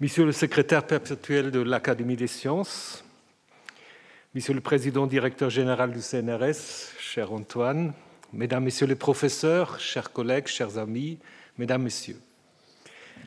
[0.00, 3.02] Monsieur le secrétaire perpétuel de l'Académie des sciences,
[4.32, 7.92] Monsieur le président directeur général du CNRS, cher Antoine,
[8.32, 11.18] Mesdames, Messieurs les professeurs, chers collègues, chers amis,
[11.58, 12.20] Mesdames, Messieurs.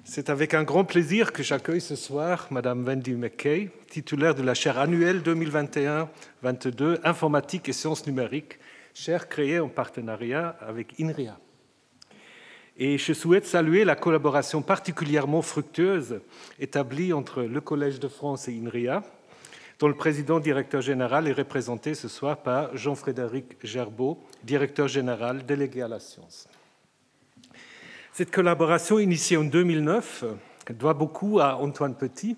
[0.05, 4.53] C'est avec un grand plaisir que j'accueille ce soir Madame Wendy McKay, titulaire de la
[4.53, 8.59] chaire annuelle 2021-22 Informatique et sciences numériques,
[8.93, 11.37] chaire créée en partenariat avec INRIA.
[12.77, 16.21] Et je souhaite saluer la collaboration particulièrement fructueuse
[16.59, 19.03] établie entre le Collège de France et INRIA,
[19.79, 25.81] dont le président directeur général est représenté ce soir par Jean-Frédéric Gerbeau, directeur général délégué
[25.81, 26.47] à la science.
[28.13, 30.25] Cette collaboration initiée en 2009
[30.71, 32.37] doit beaucoup à Antoine Petit,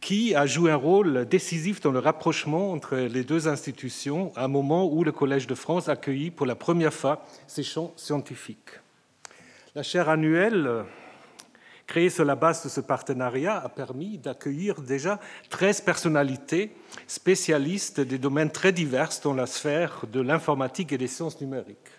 [0.00, 4.48] qui a joué un rôle décisif dans le rapprochement entre les deux institutions à un
[4.48, 8.80] moment où le Collège de France accueillit pour la première fois ces champs scientifiques.
[9.78, 10.86] La chaire annuelle
[11.86, 16.72] créée sur la base de ce partenariat a permis d'accueillir déjà 13 personnalités
[17.06, 21.92] spécialistes des domaines très divers dans la sphère de l'informatique et des sciences numériques.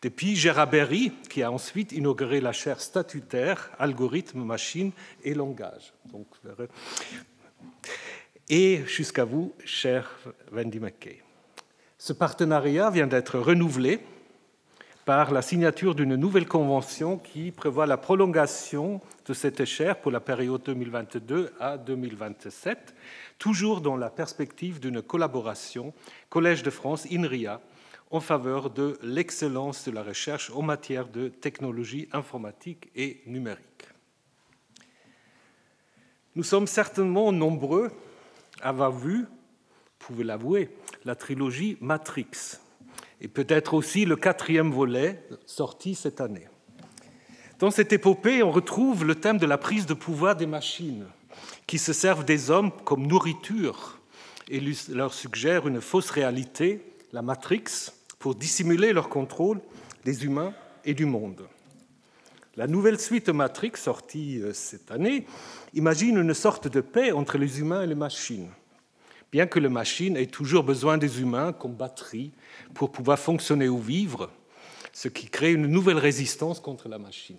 [0.00, 5.92] Depuis Gérard Berry, qui a ensuite inauguré la chaire statutaire Algorithmes, machines et langage.
[8.48, 10.18] et jusqu'à vous, cher
[10.52, 11.22] Wendy McKay.
[11.98, 14.00] Ce partenariat vient d'être renouvelé
[15.08, 20.20] par la signature d'une nouvelle convention qui prévoit la prolongation de cette chaire pour la
[20.20, 22.94] période 2022 à 2027,
[23.38, 25.94] toujours dans la perspective d'une collaboration
[26.28, 27.62] Collège de France INRIA
[28.10, 33.88] en faveur de l'excellence de la recherche en matière de technologie informatique et numérique.
[36.36, 37.90] Nous sommes certainement nombreux
[38.60, 39.26] à avoir vu, vous
[40.00, 40.68] pouvez l'avouer,
[41.06, 42.58] la trilogie Matrix
[43.20, 46.46] et peut-être aussi le quatrième volet sorti cette année.
[47.58, 51.06] Dans cette épopée, on retrouve le thème de la prise de pouvoir des machines,
[51.66, 53.98] qui se servent des hommes comme nourriture
[54.48, 59.60] et leur suggèrent une fausse réalité, la Matrix, pour dissimuler leur contrôle
[60.04, 60.54] des humains
[60.84, 61.48] et du monde.
[62.56, 65.26] La nouvelle suite Matrix, sortie euh, cette année,
[65.74, 68.48] imagine une sorte de paix entre les humains et les machines,
[69.32, 72.32] bien que les machines aient toujours besoin des humains comme batterie
[72.74, 74.30] pour pouvoir fonctionner ou vivre,
[74.92, 77.38] ce qui crée une nouvelle résistance contre la machine.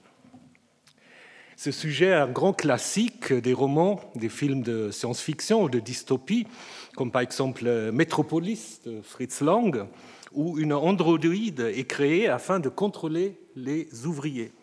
[1.58, 6.48] Ce sujet est un grand classique des romans, des films de science-fiction ou de dystopie,
[6.96, 9.86] comme par exemple Metropolis de Fritz Lang,
[10.32, 14.54] où une androïde est créée afin de contrôler les ouvriers.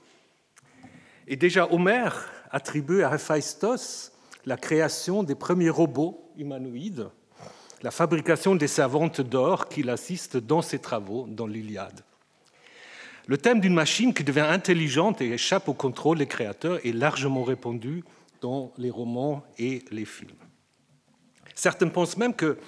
[1.28, 4.12] Et déjà Homère attribue à Héphaïstos
[4.46, 7.08] la création des premiers robots humanoïdes
[7.86, 12.00] la fabrication des servantes d'or qui l'assistent dans ses travaux dans l'Iliade.
[13.28, 17.44] Le thème d'une machine qui devient intelligente et échappe au contrôle des créateurs est largement
[17.44, 18.02] répandu
[18.40, 20.34] dans les romans et les films.
[21.54, 22.58] Certains pensent même que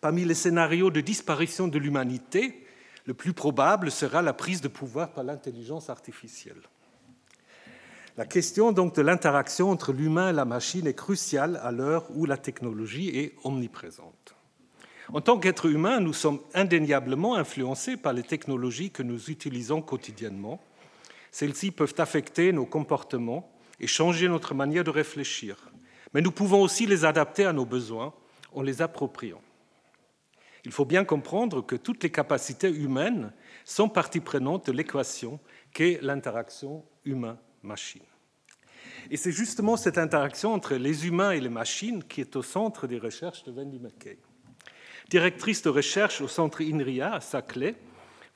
[0.00, 2.66] parmi les scénarios de disparition de l'humanité,
[3.06, 6.62] le plus probable sera la prise de pouvoir par l'intelligence artificielle.
[8.16, 12.26] La question donc de l'interaction entre l'humain et la machine est cruciale à l'heure où
[12.26, 14.33] la technologie est omniprésente.
[15.12, 20.60] En tant qu'êtres humains, nous sommes indéniablement influencés par les technologies que nous utilisons quotidiennement.
[21.30, 23.50] Celles-ci peuvent affecter nos comportements
[23.80, 25.72] et changer notre manière de réfléchir,
[26.14, 28.14] mais nous pouvons aussi les adapter à nos besoins
[28.52, 29.42] en les appropriant.
[30.64, 33.32] Il faut bien comprendre que toutes les capacités humaines
[33.64, 35.38] sont partie prenante de l'équation
[35.72, 38.00] qu'est l'interaction humain-machine.
[39.10, 42.86] Et c'est justement cette interaction entre les humains et les machines qui est au centre
[42.86, 44.18] des recherches de Wendy McKay.
[45.10, 47.74] Directrice de recherche au centre INRIA à Saclay,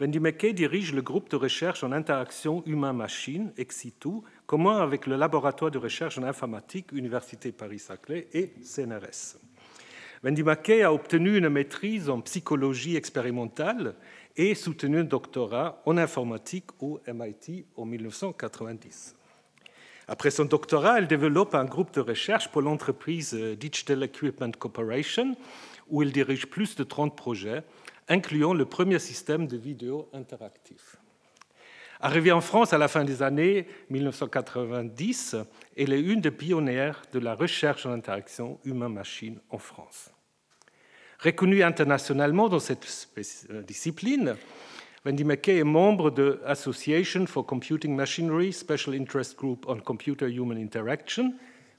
[0.00, 5.70] Wendy McKay dirige le groupe de recherche en interaction humain-machine, Exitu, commun avec le laboratoire
[5.70, 9.38] de recherche en informatique, Université Paris-Saclay et CNRS.
[10.22, 13.94] Wendy McKay a obtenu une maîtrise en psychologie expérimentale
[14.36, 19.16] et soutenu un doctorat en informatique au MIT en 1990.
[20.06, 25.36] Après son doctorat, elle développe un groupe de recherche pour l'entreprise Digital Equipment Corporation,
[25.88, 27.62] où il dirige plus de 30 projets,
[28.08, 30.96] incluant le premier système de vidéo interactif.
[32.00, 35.36] Arrivée en France à la fin des années 1990,
[35.76, 40.10] elle est une des pionnières de la recherche en interaction humain-machine en France.
[41.18, 42.86] Reconnue internationalement dans cette
[43.50, 44.36] euh, discipline,
[45.04, 51.34] Wendy McKay est membre de Association for Computing Machinery, Special Interest Group on Computer-Human Interaction,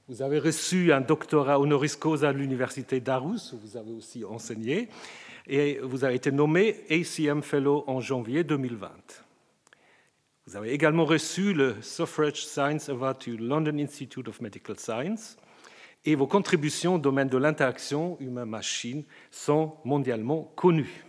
[0.09, 4.89] vous avez reçu un doctorat honoris causa à l'université d'Aarhus, où vous avez aussi enseigné,
[5.45, 8.89] et vous avez été nommé ACM Fellow en janvier 2020.
[10.47, 15.37] Vous avez également reçu le Suffrage Science Award du London Institute of Medical Science
[16.03, 21.05] et vos contributions au domaine de l'interaction humain-machine sont mondialement connues.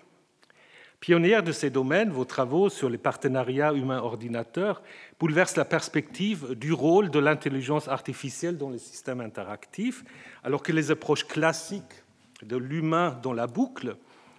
[1.01, 4.83] Pionnière de ces domaines, vos travaux sur les partenariats humain-ordinateur
[5.19, 10.05] bouleversent la perspective du rôle de l'intelligence artificielle dans les systèmes interactifs,
[10.45, 12.05] alors que les approches classiques
[12.43, 13.97] de l'humain dans la boucle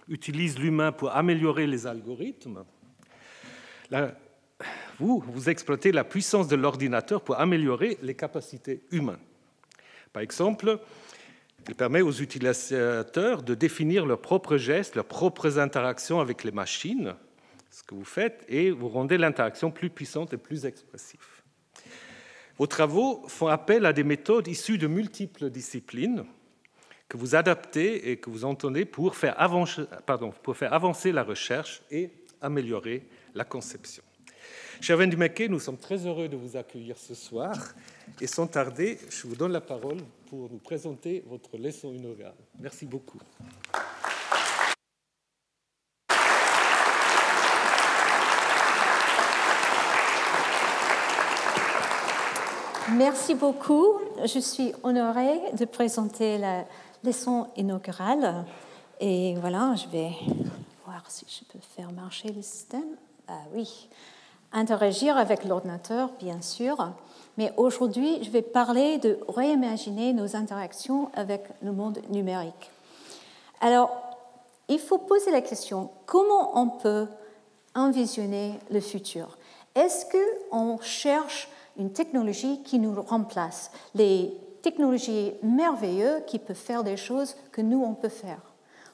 [0.08, 2.62] utilisent l'humain pour améliorer les algorithmes.
[5.00, 9.18] vous, vous exploitez la puissance de l'ordinateur pour améliorer les capacités humaines.
[10.12, 10.78] Par exemple,
[11.68, 17.14] il permet aux utilisateurs de définir leurs propres gestes, leurs propres interactions avec les machines,
[17.70, 21.20] ce que vous faites, et vous rendez l'interaction plus puissante et plus expressive.
[22.58, 26.24] Vos travaux font appel à des méthodes issues de multiples disciplines
[27.08, 32.10] que vous adaptez et que vous entendez pour faire avancer, la recherche et
[32.40, 34.02] améliorer la conception.
[34.80, 37.56] Cher McKay, nous sommes très heureux de vous accueillir ce soir
[38.20, 39.98] et sans tarder, je vous donne la parole
[40.32, 42.32] pour nous présenter votre leçon inaugurale.
[42.58, 43.18] Merci beaucoup.
[52.96, 53.84] Merci beaucoup.
[54.24, 56.64] Je suis honorée de présenter la
[57.04, 58.46] leçon inaugurale.
[59.00, 60.12] Et voilà, je vais
[60.86, 62.96] voir si je peux faire marcher le système.
[63.28, 63.90] Ah oui,
[64.50, 66.78] interagir avec l'ordinateur, bien sûr.
[67.38, 72.70] Mais aujourd'hui, je vais parler de réimaginer nos interactions avec le monde numérique.
[73.60, 73.90] Alors,
[74.68, 77.06] il faut poser la question, comment on peut
[77.74, 79.38] envisionner le futur?
[79.74, 81.48] Est-ce qu'on cherche
[81.78, 87.82] une technologie qui nous remplace Les technologies merveilleuses qui peuvent faire des choses que nous,
[87.82, 88.40] on peut faire?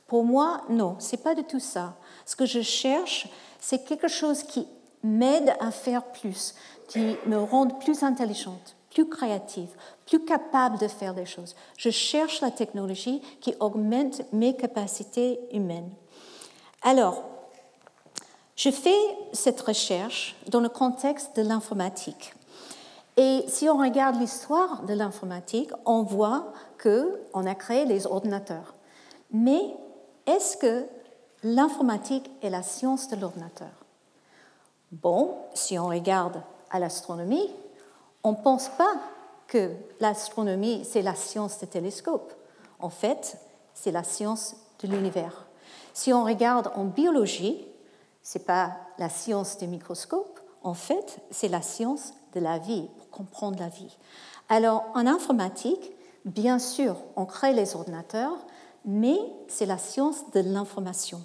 [0.06, 1.94] Pour moi, non, ce n'est pas du tout ça.
[2.24, 3.28] Ce que je cherche,
[3.60, 4.66] c'est quelque chose qui
[5.02, 6.54] m'aide à faire plus,
[6.88, 9.70] qui me rendent plus intelligente, plus créative,
[10.06, 11.54] plus capable de faire des choses.
[11.76, 15.90] Je cherche la technologie qui augmente mes capacités humaines.
[16.82, 17.24] Alors,
[18.56, 18.98] je fais
[19.32, 22.34] cette recherche dans le contexte de l'informatique.
[23.16, 26.52] Et si on regarde l'histoire de l'informatique, on voit
[26.82, 28.74] qu'on a créé les ordinateurs.
[29.30, 29.60] Mais
[30.26, 30.86] est-ce que
[31.42, 33.84] l'informatique est la science de l'ordinateur?
[34.92, 37.50] Bon, si on regarde à l'astronomie,
[38.22, 38.94] on ne pense pas
[39.46, 42.32] que l'astronomie, c'est la science des télescopes.
[42.80, 43.38] En fait,
[43.74, 45.46] c'est la science de l'univers.
[45.94, 47.66] Si on regarde en biologie,
[48.22, 52.88] ce n'est pas la science des microscopes, en fait, c'est la science de la vie,
[52.98, 53.96] pour comprendre la vie.
[54.48, 55.92] Alors, en informatique,
[56.24, 58.36] bien sûr, on crée les ordinateurs,
[58.84, 59.18] mais
[59.48, 61.22] c'est la science de l'information.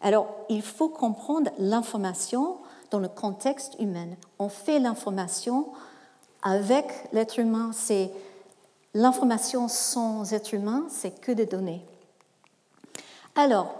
[0.00, 2.58] Alors, il faut comprendre l'information
[2.90, 4.08] dans le contexte humain.
[4.38, 5.68] On fait l'information
[6.42, 7.70] avec l'être humain.
[7.72, 8.10] C'est
[8.94, 11.84] l'information sans être humain, c'est que des données.
[13.34, 13.74] Alors,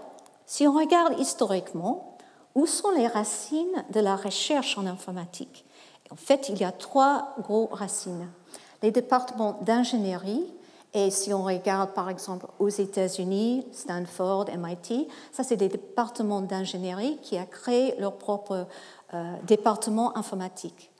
[0.45, 2.17] si on regarde historiquement,
[2.55, 5.65] où sont les racines de la recherche en informatique?
[6.11, 8.27] En fait, il y a trois gros racines.
[8.81, 10.45] Les départements d'ingénierie,
[10.93, 17.19] et si on regarde par exemple aux États-Unis, Stanford, MIT, ça c'est des départements d'ingénierie
[17.21, 18.65] qui ont créé leur propre
[19.43, 20.91] département informatique.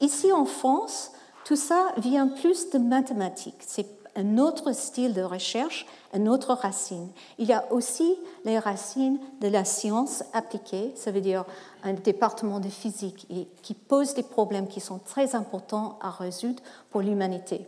[0.00, 1.12] Ici en France,
[1.44, 3.62] tout ça vient plus de mathématiques.
[3.66, 7.08] C'est un autre style de recherche, une autre racine.
[7.38, 11.44] Il y a aussi les racines de la science appliquée, ça veut dire
[11.82, 13.26] un département de physique
[13.62, 17.66] qui pose des problèmes qui sont très importants à résoudre pour l'humanité.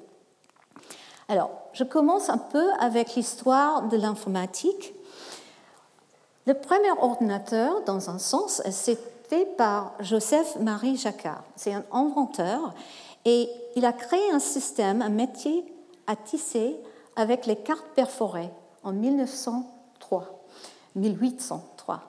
[1.29, 4.95] Alors, je commence un peu avec l'histoire de l'informatique.
[6.47, 9.15] Le premier ordinateur, dans un sens, c'est
[9.56, 11.42] par Joseph-Marie Jacquard.
[11.56, 12.75] C'est un inventeur
[13.25, 15.64] et il a créé un système, un métier
[16.06, 16.76] à tisser
[17.16, 18.50] avec les cartes perforées
[18.85, 20.45] en 1903,
[20.95, 22.02] 1803.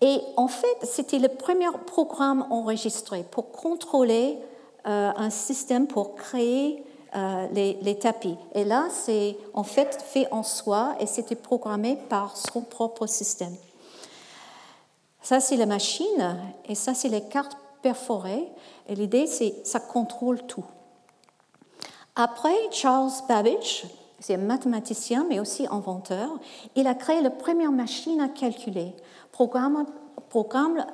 [0.00, 4.38] Et en fait, c'était le premier programme enregistré pour contrôler
[4.86, 6.82] euh, un système pour créer
[7.14, 8.36] euh, les, les, tapis.
[8.54, 13.54] Et là, c'est en fait fait en soi et c'était programmé par son propre système.
[15.22, 18.48] Ça, c'est la machine et ça, c'est les cartes perforées.
[18.88, 20.64] Et l'idée, c'est ça contrôle tout.
[22.16, 23.86] Après, Charles Babbage,
[24.18, 26.28] c'est un mathématicien mais aussi inventeur,
[26.74, 28.94] il a créé la première machine à calculer,
[29.32, 29.86] programme,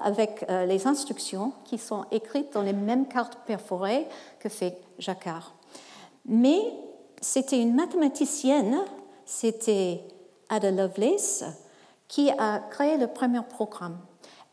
[0.00, 4.06] avec euh, les instructions qui sont écrites dans les mêmes cartes perforées
[4.38, 5.52] que fait Jacquard.
[6.26, 6.61] Mais
[7.21, 8.78] c'était une mathématicienne,
[9.25, 10.04] c'était
[10.49, 11.45] Ada Lovelace,
[12.09, 13.99] qui a créé le premier programme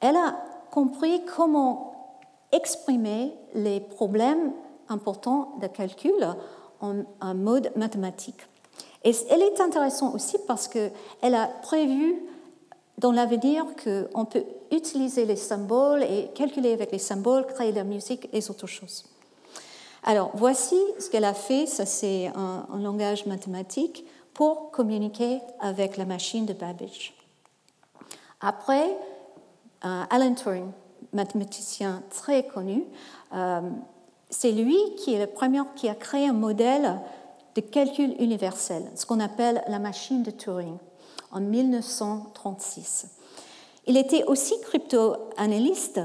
[0.03, 0.35] elle a
[0.69, 2.17] compris comment
[2.51, 4.51] exprimer les problèmes
[4.89, 6.13] importants de calcul
[6.81, 8.41] en un mode mathématique.
[9.05, 12.21] Et elle est intéressante aussi parce qu'elle a prévu
[12.97, 17.85] dans l'avenir qu'on peut utiliser les symboles et calculer avec les symboles, créer de la
[17.85, 19.05] musique et autres choses.
[20.03, 25.95] Alors, voici ce qu'elle a fait, ça c'est un, un, langage mathématique, pour communiquer avec
[25.95, 27.13] la machine de Babbage.
[28.41, 28.97] Après,
[29.83, 30.71] Alan Turing,
[31.13, 32.83] mathématicien très connu,
[33.33, 33.61] euh,
[34.29, 36.99] c'est lui qui est le premier qui a créé un modèle
[37.55, 40.77] de calcul universel, ce qu'on appelle la machine de Turing,
[41.31, 43.07] en 1936.
[43.85, 46.01] Il était aussi crypto-analyste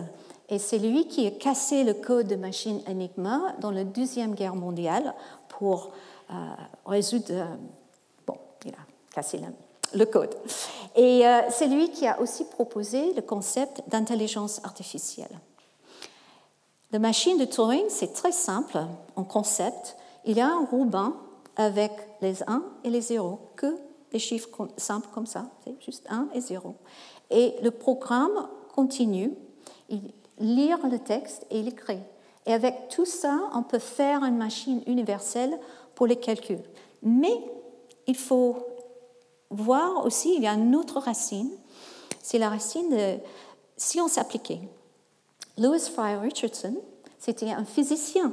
[0.49, 4.57] et c'est lui qui a cassé le code de machine Enigma dans la Deuxième Guerre
[4.57, 5.15] mondiale
[5.49, 5.93] pour
[6.31, 6.35] euh,
[6.87, 7.27] résoudre.
[7.31, 7.45] Euh,
[8.27, 8.79] bon, il a
[9.15, 9.39] cassé
[9.95, 10.35] le code.
[10.97, 15.38] Et euh, c'est lui qui a aussi proposé le concept d'intelligence artificielle.
[16.90, 18.78] La machine de Turing, c'est très simple
[19.14, 19.97] en concept.
[20.25, 21.12] Il y a un ruban
[21.57, 23.76] avec les 1 et les 0, que
[24.11, 26.75] des chiffres simples comme ça, c'est juste 1 et 0.
[27.30, 29.35] Et le programme continue,
[29.90, 30.00] il
[30.38, 32.00] lit le texte et il écrit.
[32.47, 35.59] Et avec tout ça, on peut faire une machine universelle
[35.95, 36.62] pour les calculs.
[37.02, 37.38] Mais
[38.07, 38.57] il faut
[39.50, 41.50] voir aussi, il y a une autre racine,
[42.23, 43.19] c'est la racine de
[43.76, 44.61] science appliquée.
[45.57, 46.76] Lewis Fry Richardson,
[47.19, 48.33] c'était un physicien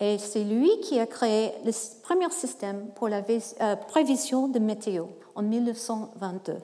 [0.00, 1.72] et c'est lui qui a créé le
[2.02, 6.56] premier système pour la euh, prévision de météo en 1922.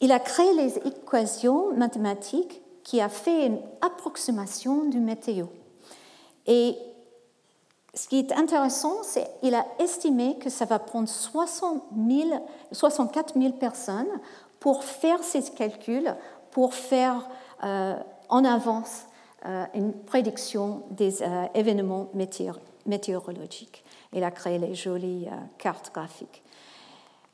[0.00, 5.46] Il a créé les équations mathématiques qui a fait une approximation du météo.
[7.96, 11.82] Ce qui est intéressant, c'est qu'il a estimé que ça va prendre 60
[12.70, 14.20] 64 000 personnes
[14.60, 16.14] pour faire ces calculs,
[16.50, 17.26] pour faire
[17.64, 17.96] euh,
[18.28, 19.06] en avance
[19.46, 22.10] euh, une prédiction des euh, événements
[22.84, 23.82] météorologiques.
[24.12, 26.42] Il a créé les jolies cartes graphiques.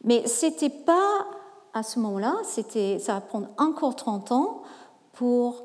[0.05, 1.27] Mais ce n'était pas
[1.75, 4.63] à ce moment-là, ça va prendre encore 30 ans
[5.13, 5.65] pour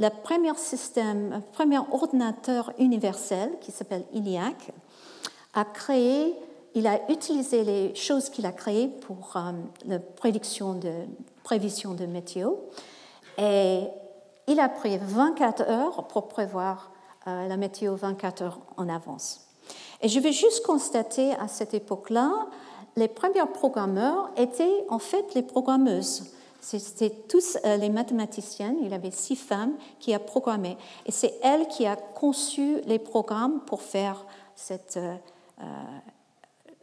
[0.00, 4.72] le premier système, premier ordinateur universel qui s'appelle ENIAC,
[5.54, 6.34] a créé,
[6.74, 9.34] il a utilisé les choses qu'il a créées pour
[9.86, 10.92] la prédiction de,
[11.42, 12.52] prévision de météo.
[13.38, 13.80] Et
[14.46, 16.90] il a pris 24 heures pour prévoir
[17.26, 19.48] euh, la météo 24 heures en avance.
[20.00, 22.46] Et je vais juste constater à cette époque-là,
[22.96, 26.32] les premiers programmeurs étaient en fait les programmeuses.
[26.60, 30.76] C'était tous euh, les mathématiciennes, il avait six femmes qui a programmé.
[31.06, 34.24] Et c'est elle qui a conçu les programmes pour faire
[34.56, 35.16] cette, euh,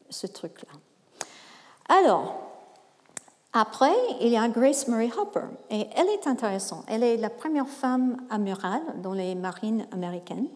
[0.10, 0.72] ce truc-là.
[1.90, 2.36] Alors,
[3.58, 6.84] après, il y a Grace Murray Hopper, et elle est intéressante.
[6.88, 10.48] Elle est la première femme amirale dans les marines américaines.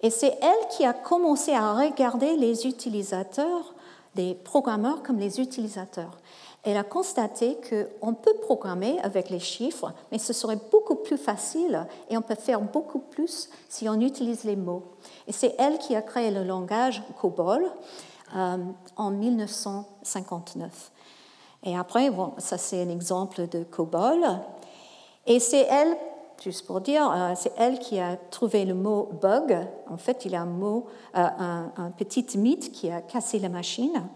[0.00, 3.74] Et c'est elle qui a commencé à regarder les utilisateurs,
[4.14, 6.18] des programmeurs comme les utilisateurs.
[6.62, 11.86] Elle a constaté qu'on peut programmer avec les chiffres, mais ce serait beaucoup plus facile
[12.10, 14.82] et on peut faire beaucoup plus si on utilise les mots.
[15.26, 17.64] Et c'est elle qui a créé le langage COBOL
[18.36, 18.58] euh,
[18.96, 20.92] en 1959.
[21.64, 24.24] Et après, ça c'est un exemple de COBOL.
[25.26, 25.96] Et c'est elle,
[26.42, 29.66] juste pour dire, euh, c'est elle qui a trouvé le mot bug.
[29.88, 30.86] En fait, il y a un mot,
[31.16, 31.26] euh,
[31.76, 34.08] un, petit mythe qui a cassé la machine.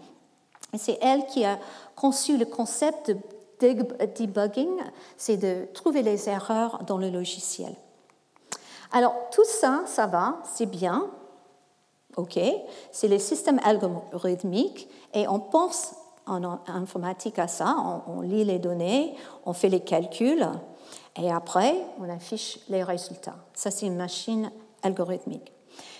[0.73, 1.59] Et c'est elle qui a
[1.95, 3.17] conçu le concept de
[3.59, 4.81] debugging,
[5.17, 7.73] c'est de trouver les erreurs dans le logiciel.
[8.91, 11.09] Alors, tout ça, ça va, c'est bien,
[12.17, 12.39] OK,
[12.91, 15.95] c'est les systèmes algorithmiques et on pense
[16.27, 17.75] en informatique à ça.
[18.07, 20.47] On, lit les données, on fait les calculs
[21.17, 23.35] et après, on affiche les résultats.
[23.53, 25.51] Ça, c'est une machine algorithmique.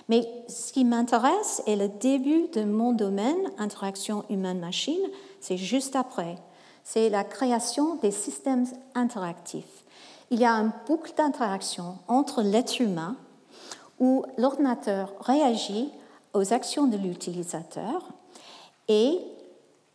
[0.07, 5.09] Mais ce qui m'intéresse est le début de mon domaine, interaction humaine-machine,
[5.45, 6.37] c'est juste après.
[6.83, 9.83] C'est la création des systèmes interactifs.
[10.31, 13.15] Il y a une boucle d'interaction entre l'être humain
[13.99, 15.91] où l'ordinateur réagit
[16.33, 18.09] aux actions de l'utilisateur
[18.87, 19.19] et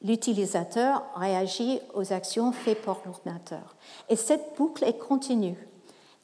[0.03, 3.75] l'utilisateur réagit aux actions faites par l'ordinateur.
[4.09, 5.59] Et cette boucle est continue.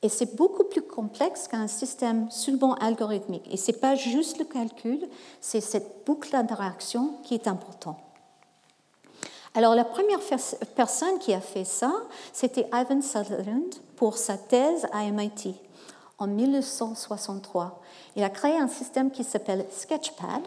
[0.02, 3.48] Et c'est beaucoup plus complexe qu'un système seulement algorithmique.
[3.50, 5.00] Et ce n'est pas juste le calcul,
[5.40, 8.05] c'est cette boucle d'interaction qui est importante.
[9.56, 10.20] Alors la première
[10.74, 11.90] personne qui a fait ça,
[12.34, 15.54] c'était Ivan Sutherland pour sa thèse à MIT
[16.18, 17.80] en 1963.
[18.16, 20.42] Il a créé un système qui s'appelle Sketchpad,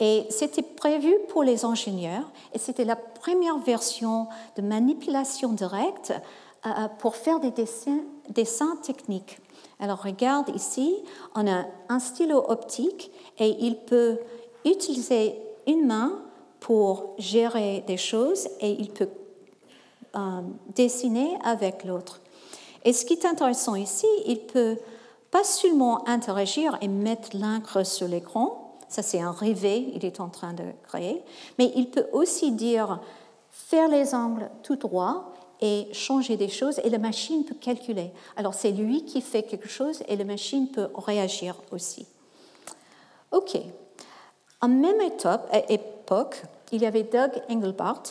[0.00, 6.12] et c'était prévu pour les ingénieurs et c'était la première version de manipulation directe
[6.66, 9.38] euh, pour faire des dessins, dessins techniques
[9.78, 10.94] Alors regarde ici,
[11.34, 14.18] on a un stylo optique et il peut
[14.66, 16.22] utiliser une main
[16.60, 19.08] pour gérer des choses et il peut
[20.14, 20.40] euh,
[20.74, 22.20] dessiner avec l'autre.
[22.84, 24.76] Et ce qui est intéressant ici, il peut
[25.30, 30.28] pas seulement interagir et mettre l'encre sur l'écran, ça c'est un rêvé, il est en
[30.28, 31.22] train de créer,
[31.58, 33.00] mais il peut aussi dire
[33.50, 38.10] faire les angles tout droit et changer des choses et la machine peut calculer.
[38.36, 42.06] Alors c'est lui qui fait quelque chose et la machine peut réagir aussi.
[43.30, 43.58] OK.
[44.62, 48.02] En même époque, il y avait Doug Engelbart,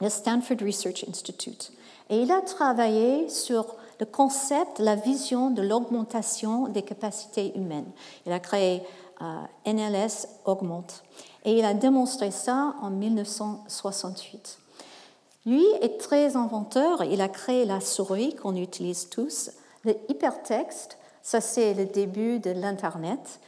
[0.00, 1.72] le Stanford Research Institute,
[2.10, 7.90] et il a travaillé sur le concept, la vision de l'augmentation des capacités humaines.
[8.26, 8.82] Il a créé
[9.22, 11.02] euh, NLS Augmente
[11.44, 14.58] et il a démontré ça en 1968.
[15.46, 19.50] Lui est très inventeur, il a créé la souris qu'on utilise tous.
[19.84, 23.40] Le hypertexte, ça c'est le début de l'Internet,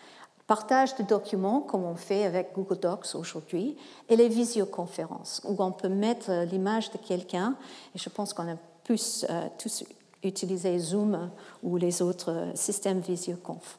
[0.46, 3.76] partage de documents comme on fait avec Google Docs aujourd'hui,
[4.08, 7.56] et les visioconférences, où on peut mettre l'image de quelqu'un,
[7.94, 9.84] et je pense qu'on a plus, euh, tous
[10.22, 11.30] utilisé Zoom
[11.62, 13.78] ou les autres systèmes visioconf.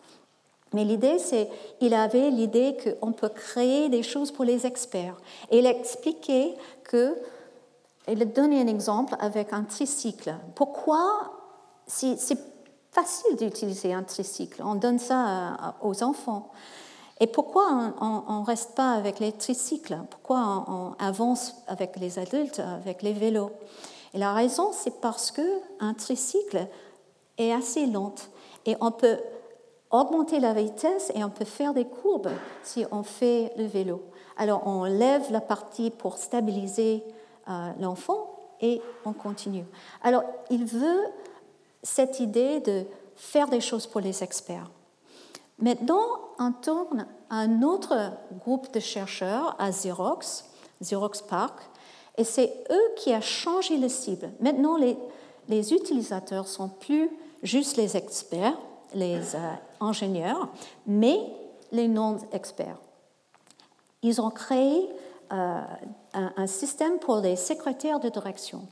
[0.73, 1.49] Mais l'idée, c'est,
[1.81, 5.15] il avait l'idée qu'on peut créer des choses pour les experts.
[5.51, 7.15] Il expliquait que
[8.07, 10.35] il a donné un exemple avec un tricycle.
[10.55, 11.31] Pourquoi
[11.87, 12.17] c'est
[12.93, 16.51] facile d'utiliser un tricycle On donne ça aux enfants.
[17.19, 19.97] Et pourquoi on ne reste pas avec les tricycles?
[20.09, 23.51] Pourquoi on, avance avec les adultes, avec les vélos?
[24.13, 26.67] Et la raison, c'est parce qu'un tricycle
[27.37, 28.15] est assez lent
[28.65, 29.17] et on peut
[29.89, 32.31] augmenter la vitesse et on peut faire des courbes
[32.63, 34.01] si on fait le vélo.
[34.37, 37.03] Alors on lève la partie pour stabiliser
[37.79, 39.65] l'enfant et on continue.
[40.01, 41.03] Alors, il veut
[41.83, 44.69] cette idée de faire des choses pour les experts.
[45.59, 46.05] Maintenant,
[46.39, 50.45] on tourne à un autre groupe de chercheurs à Xerox,
[50.81, 51.59] Xerox Park,
[52.17, 54.31] et c'est eux qui ont changé le cible.
[54.39, 54.97] Maintenant, les,
[55.47, 57.09] les utilisateurs sont plus
[57.43, 58.57] juste les experts,
[58.93, 60.49] les euh, ingénieurs,
[60.87, 61.19] mais
[61.71, 62.77] les non-experts.
[64.01, 64.89] Ils ont créé
[65.31, 65.61] euh,
[66.13, 68.67] un, système pour les secrétaires de direction.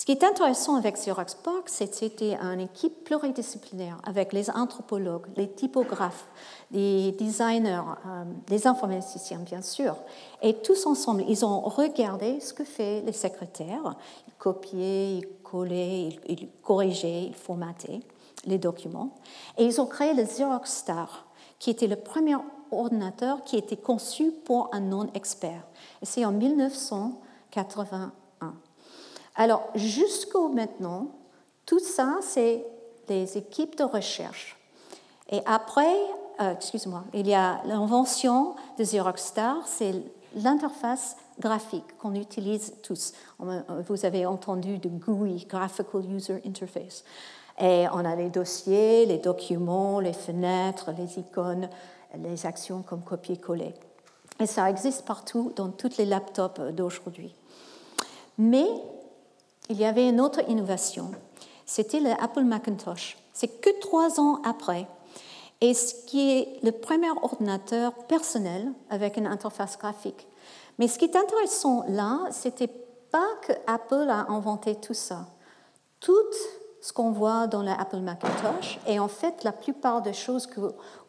[0.00, 4.48] Ce qui est intéressant avec Xerox PARC, c'est que c'était une équipe pluridisciplinaire avec les
[4.48, 6.26] anthropologues, les typographes,
[6.70, 9.96] les designers, euh, les informaticiens, bien sûr.
[10.40, 13.94] Et tous ensemble, ils ont regardé ce que fait les secrétaires.
[14.26, 18.00] Ils copiaient, ils collaient, ils, corrigeaient, ils formataient
[18.46, 19.16] les documents.
[19.58, 21.26] Et ils ont créé le Xerox Star,
[21.58, 22.36] qui était le premier
[22.72, 25.62] ordinateur qui était conçu pour un non-expert.
[26.00, 28.12] Et c'est en 1981.
[29.36, 31.08] Alors, jusqu'au maintenant,
[31.66, 32.64] tout ça, c'est
[33.06, 34.56] des équipes de recherche.
[35.30, 35.96] Et après,
[36.40, 39.94] euh, excuse-moi, il y a l'invention de Xerox Star, c'est
[40.34, 43.12] l'interface graphique qu'on utilise tous.
[43.38, 47.04] Vous avez entendu de GUI, Graphical User Interface.
[47.58, 51.68] Et on a les dossiers, les documents, les fenêtres, les icônes,
[52.18, 53.74] les actions comme copier-coller.
[54.38, 57.34] Et ça existe partout dans tous les laptops d'aujourd'hui.
[58.38, 58.66] Mais
[59.70, 61.12] il y avait une autre innovation.
[61.64, 63.16] C'était l'Apple Macintosh.
[63.32, 64.86] C'est que trois ans après.
[65.60, 70.26] Et ce qui est le premier ordinateur personnel avec une interface graphique.
[70.78, 72.70] Mais ce qui est intéressant là, c'était
[73.10, 75.26] pas que Apple a inventé tout ça.
[76.00, 76.14] Tout
[76.80, 80.60] ce qu'on voit dans l'Apple Macintosh et en fait la plupart des choses que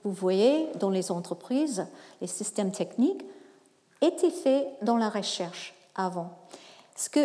[0.04, 1.88] vous voyez dans les entreprises,
[2.20, 3.24] les systèmes techniques,
[4.02, 6.30] étaient faits dans la recherche avant.
[6.96, 7.22] Ce que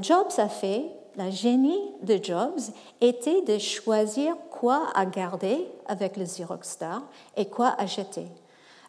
[0.00, 0.84] Jobs a fait,
[1.16, 2.60] la génie de Jobs,
[3.00, 7.02] était de choisir quoi à garder avec le Xerox Star
[7.36, 8.26] et quoi à jeter.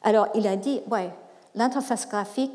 [0.04, 1.10] Alors il a dit, ouais,
[1.56, 2.54] l'interface graphique,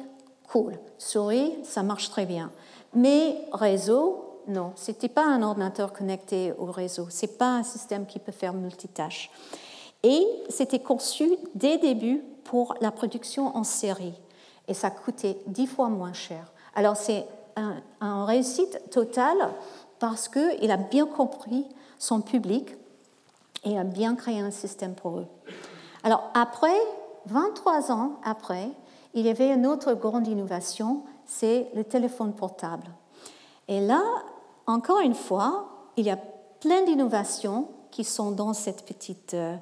[0.51, 2.51] cool, souris, ça marche très bien.
[2.95, 7.63] Mais réseau, non, ce n'était pas un ordinateur connecté au réseau, ce n'est pas un
[7.63, 9.31] système qui peut faire multitâche.
[10.03, 14.15] Et c'était conçu dès le début pour la production en série.
[14.69, 16.53] Et ça coûtait dix fois moins cher.
[16.75, 17.27] Alors c'est
[18.01, 19.51] un, réussite totale
[19.99, 21.67] parce qu'il a bien compris
[21.99, 22.77] son public
[23.65, 25.27] et a bien créé un système pour eux.
[26.05, 26.79] Alors après,
[27.27, 28.71] 23 ans après,
[29.15, 32.87] il y avait une autre grande innovation, c'est le téléphone portable.
[33.67, 34.03] Et là,
[34.67, 36.19] encore une fois, il y a
[36.61, 39.57] plein d'innovations qui sont dans cette petite euh,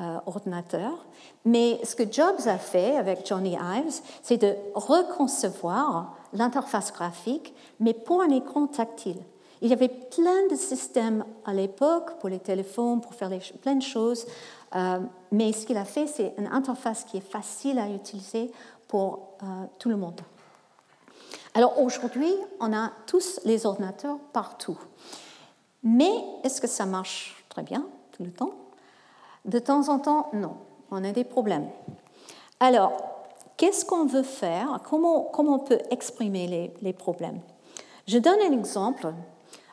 [0.00, 1.06] euh, ordinateur.
[1.44, 7.94] Mais ce que Jobs a fait avec Johnny Ives, c'est de reconcevoir l'interface graphique, mais
[7.94, 9.20] pour un écran tactile.
[9.62, 13.30] Il y avait plein de systèmes à l'époque pour les téléphones, pour faire
[13.62, 14.26] plein de choses,
[14.74, 14.98] euh,
[15.32, 18.50] mais ce qu'il a fait, c'est une interface qui est facile à utiliser
[18.88, 19.46] pour euh,
[19.78, 20.20] tout le monde.
[21.54, 24.78] Alors aujourd'hui, on a tous les ordinateurs partout.
[25.84, 26.10] Mais
[26.42, 28.54] est-ce que ça marche très bien tout le temps?
[29.44, 30.56] De temps en temps, non.
[30.90, 31.68] On a des problèmes.
[32.60, 33.13] Alors,
[33.56, 34.80] qu'est-ce qu'on veut faire?
[34.88, 37.40] Comment, comment, on peut exprimer les, problèmes?
[38.06, 39.12] Je donne un exemple.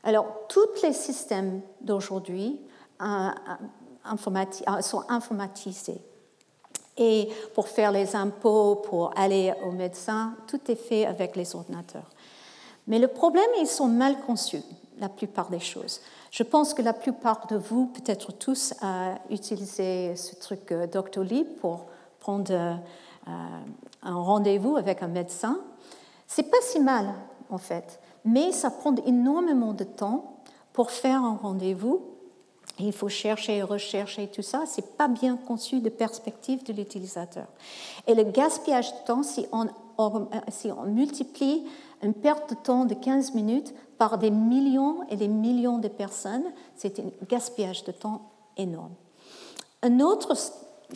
[0.04, 2.60] Alors, tous les systèmes d'aujourd'hui
[3.02, 3.30] euh,
[4.06, 6.02] euh, sont informatisés.
[6.98, 12.10] Et pour faire les impôts, pour aller au médecin, tout est fait avec les ordinateurs.
[12.88, 14.64] Mais le problème, ils sont mal conçus,
[15.00, 16.02] la plupart des choses.
[16.32, 21.46] Je pense que la plupart de vous, peut-être tous, a utilisé ce truc euh, Doctolib
[21.60, 21.86] pour
[22.20, 22.74] prendre euh,
[23.28, 25.60] un rendez-vous avec un médecin.
[26.28, 27.14] C'est pas si mal,
[27.50, 30.38] en fait, mais ça prend énormément de temps
[30.74, 32.12] pour faire un rendez-vous
[32.80, 34.64] il faut chercher, rechercher tout ça.
[34.66, 37.48] Ce n'est pas bien conçu de perspective de l'utilisateur.
[38.08, 39.68] Et le gaspillage de temps, si on,
[40.50, 41.66] si on multiplie
[42.02, 46.46] une perte de temps de 15 minutes par des millions et des millions de personnes,
[46.76, 48.22] c'est un gaspillage de temps
[48.58, 48.94] énorme.
[49.84, 50.36] Une autre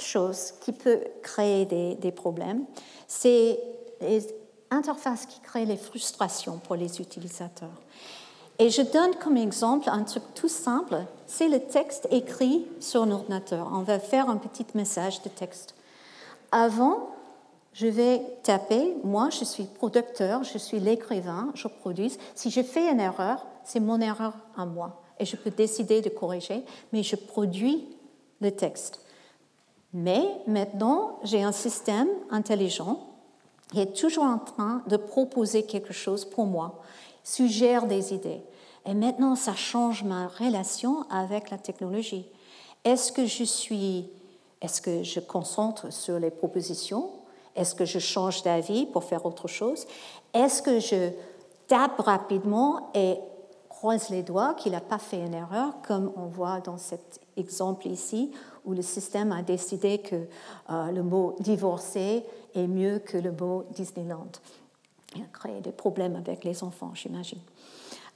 [0.02, 2.66] chose qui peut créer des, problèmes,
[3.08, 3.60] c'est
[4.02, 4.28] les
[4.72, 7.82] interfaces qui créent les frustrations pour les utilisateurs.
[8.58, 13.12] Et je donne comme exemple un truc tout simple, c'est le texte écrit sur un
[13.12, 13.70] ordinateur.
[13.74, 15.76] On va faire un petit message de texte.
[16.52, 17.10] Avant,
[17.74, 22.18] je vais taper, moi je suis producteur, je suis l'écrivain, je produis.
[22.34, 25.02] Si je fais une erreur, c'est mon erreur à moi.
[25.20, 27.86] Et je peux décider de corriger, mais je produis
[28.40, 29.02] le texte.
[29.98, 33.00] Mais maintenant, j'ai un système intelligent
[33.72, 36.82] qui est toujours en train de proposer quelque chose pour moi
[37.24, 38.42] suggère des idées.
[38.86, 42.26] Et maintenant, ça change ma relation avec la technologie.
[42.84, 44.10] Est-ce que je suis,
[44.62, 47.10] est-ce que je concentre sur les propositions?
[47.56, 49.88] Est-ce que je change d'avis pour faire autre chose?
[50.34, 51.12] Est-ce que je
[51.68, 53.18] tape rapidement et
[53.76, 57.88] croise les doigts qu'il n'a pas fait une erreur, comme on voit dans cet exemple
[57.88, 58.32] ici,
[58.66, 60.16] où le système a décidé que
[60.70, 64.32] euh, le mot divorcé est mieux que le mot Disneyland
[65.16, 67.40] il a créé des problèmes avec les enfants, j'imagine.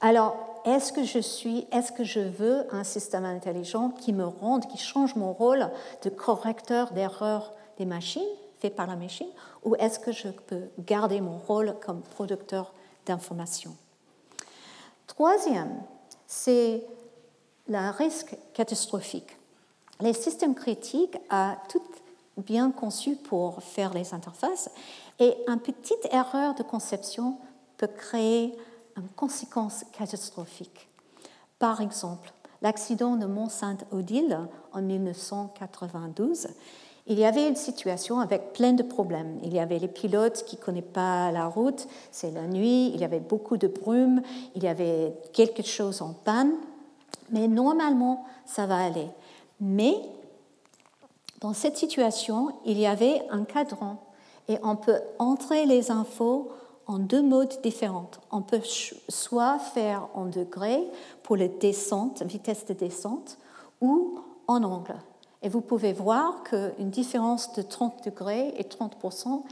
[0.00, 4.66] Alors, est-ce que je suis, est-ce que je veux un système intelligent qui me rende,
[4.66, 5.70] qui change mon rôle
[6.02, 8.22] de correcteur d'erreurs des machines,
[8.60, 9.28] fait par la machine,
[9.64, 12.72] ou est-ce que je peux garder mon rôle comme producteur
[13.06, 13.76] d'informations?
[15.10, 15.82] Troisième,
[16.28, 16.84] c'est
[17.66, 19.36] le risque catastrophique.
[20.00, 21.82] Les systèmes critiques ont tout
[22.36, 24.70] bien conçu pour faire les interfaces
[25.18, 27.38] et une petite erreur de conception
[27.76, 28.56] peut créer
[28.96, 30.88] une conséquence catastrophique.
[31.58, 34.38] Par exemple, l'accident de Mont-Saint-Odile
[34.72, 36.46] en 1992,
[37.10, 39.40] il y avait une situation avec plein de problèmes.
[39.42, 43.00] Il y avait les pilotes qui ne connaissaient pas la route, c'est la nuit, il
[43.00, 44.22] y avait beaucoup de brume,
[44.54, 46.52] il y avait quelque chose en panne,
[47.30, 49.08] mais normalement, ça va aller.
[49.60, 49.96] Mais
[51.40, 53.96] dans cette situation, il y avait un cadran
[54.48, 56.52] et on peut entrer les infos
[56.86, 58.10] en deux modes différents.
[58.30, 58.62] On peut
[59.08, 60.84] soit faire en degrés
[61.24, 63.36] pour la descente, vitesse de descente,
[63.80, 64.94] ou en angle.
[65.42, 69.42] Et vous pouvez voir qu'une différence de 30 degrés et 30%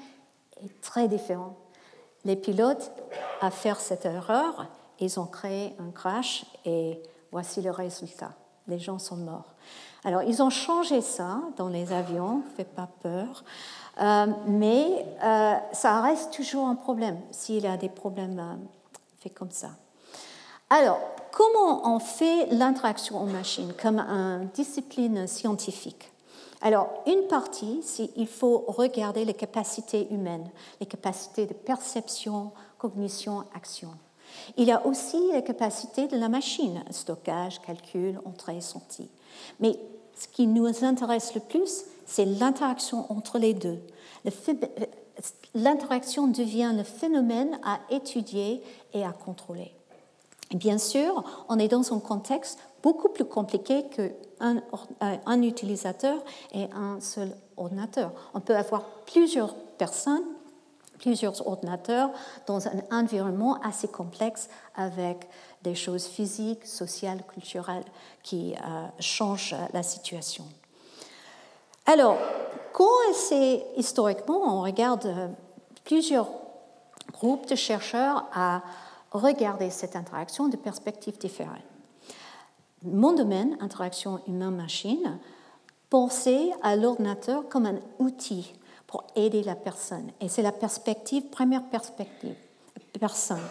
[0.62, 1.56] est très différente.
[2.24, 2.92] Les pilotes,
[3.40, 4.66] à faire cette erreur,
[5.00, 8.32] ils ont créé un crash et voici le résultat.
[8.66, 9.54] Les gens sont morts.
[10.04, 13.44] Alors, ils ont changé ça dans les avions, fait pas peur.
[14.00, 18.54] Euh, mais euh, ça reste toujours un problème s'il y a des problèmes euh,
[19.20, 19.70] faits comme ça.
[20.70, 21.00] Alors,
[21.32, 26.10] comment on fait l'interaction en machine comme une discipline scientifique?
[26.60, 30.50] Alors, une partie, c'est il faut regarder les capacités humaines,
[30.80, 33.90] les capacités de perception, cognition, action.
[34.58, 39.08] Il y a aussi les capacités de la machine, stockage, calcul, entrée, sortie.
[39.60, 39.78] Mais
[40.18, 43.80] ce qui nous intéresse le plus, c'est l'interaction entre les deux.
[45.54, 49.72] L'interaction devient le phénomène à étudier et à contrôler.
[50.54, 54.62] Bien sûr, on est dans un contexte beaucoup plus compliqué qu'un
[55.00, 58.12] un utilisateur et un seul ordinateur.
[58.34, 60.24] On peut avoir plusieurs personnes,
[60.98, 62.10] plusieurs ordinateurs
[62.46, 65.28] dans un environnement assez complexe avec
[65.62, 67.84] des choses physiques, sociales, culturelles
[68.22, 70.44] qui euh, changent la situation.
[71.86, 72.16] Alors,
[72.72, 75.28] quand c'est historiquement, on regarde euh,
[75.84, 76.28] plusieurs
[77.12, 78.62] groupes de chercheurs à
[79.10, 81.62] regarder cette interaction de perspectives différentes.
[82.82, 85.18] Mon domaine, interaction humain-machine,
[85.90, 88.54] pensez à l'ordinateur comme un outil
[88.86, 90.10] pour aider la personne.
[90.20, 92.36] Et c'est la perspective, première perspective,
[92.98, 93.42] personne.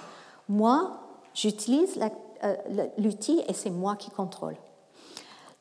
[0.47, 0.99] Moi,
[1.33, 1.99] j'utilise
[2.43, 2.55] euh,
[2.97, 4.55] l'outil et c'est moi qui contrôle.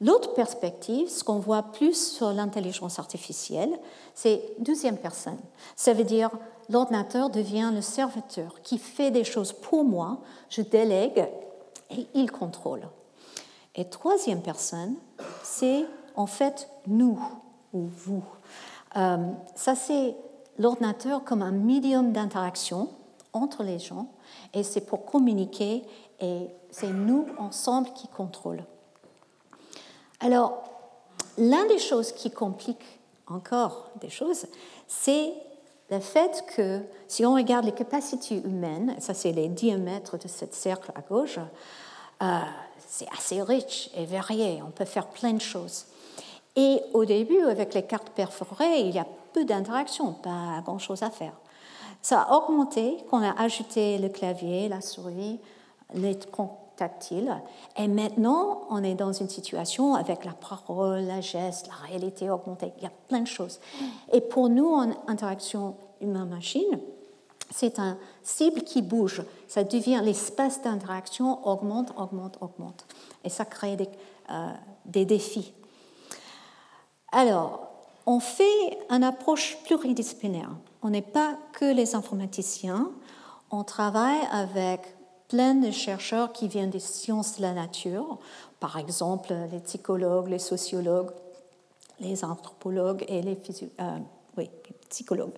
[0.00, 3.78] L'autre perspective, ce qu'on voit plus sur l'intelligence artificielle,
[4.14, 5.38] c'est deuxième personne.
[5.74, 6.30] Ça veut dire
[6.68, 10.18] l'ordinateur devient le serviteur qui fait des choses pour moi,
[10.50, 11.28] je délègue
[11.90, 12.88] et il contrôle.
[13.74, 14.96] Et troisième personne,
[15.42, 17.20] c'est en fait nous
[17.72, 18.24] ou vous.
[18.96, 19.18] Euh,
[19.54, 20.16] ça, c'est
[20.58, 22.88] l'ordinateur comme un médium d'interaction
[23.32, 24.08] entre les gens
[24.54, 25.84] et c'est pour communiquer
[26.20, 28.64] et c'est nous ensemble qui contrôlons.
[30.20, 30.64] Alors,
[31.36, 34.46] l'une des choses qui complique encore des choses,
[34.86, 35.34] c'est
[35.90, 40.44] le fait que si on regarde les capacités humaines, ça c'est les diamètres de ce
[40.50, 41.38] cercle à gauche,
[42.22, 42.40] euh,
[42.86, 45.86] c'est assez riche et varié, on peut faire plein de choses.
[46.56, 51.10] Et au début, avec les cartes perforées, il y a peu d'interactions, pas grand-chose à
[51.10, 51.34] faire.
[52.00, 55.38] Ça a augmenté quand on a ajouté le clavier, la souris,
[55.94, 57.40] l'écran tactile.
[57.76, 62.72] Et maintenant, on est dans une situation avec la parole, la geste, la réalité augmentée.
[62.76, 63.60] Il y a plein de choses.
[64.12, 66.80] Et pour nous, en interaction humain-machine,
[67.50, 69.22] c'est un cible qui bouge.
[69.48, 72.86] Ça devient l'espace d'interaction augmente, augmente, augmente.
[73.24, 73.88] Et ça crée des,
[74.30, 74.50] euh,
[74.84, 75.52] des défis.
[77.12, 77.66] Alors,
[78.04, 80.50] on fait une approche pluridisciplinaire.
[80.82, 82.90] On n'est pas que les informaticiens.
[83.50, 84.95] On travaille avec
[85.28, 88.18] plein de chercheurs qui viennent des sciences de la nature,
[88.60, 91.10] par exemple les psychologues, les sociologues,
[92.00, 93.38] les anthropologues et les,
[93.80, 94.44] euh,
[94.88, 95.34] psychologues.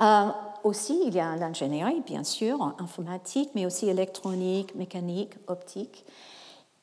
[0.00, 0.28] Euh,
[0.64, 6.04] aussi, il y a l'ingénierie, bien sûr, informatique, mais aussi électronique, mécanique, optique.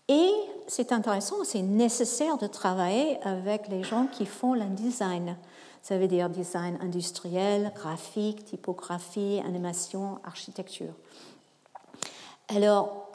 [0.07, 0.31] Et
[0.67, 5.37] c'est intéressant, c'est nécessaire de travailler avec les gens qui font le design.
[5.81, 10.93] Ça veut dire design industriel, graphique, typographie, animation, architecture.
[12.49, 13.07] Alors,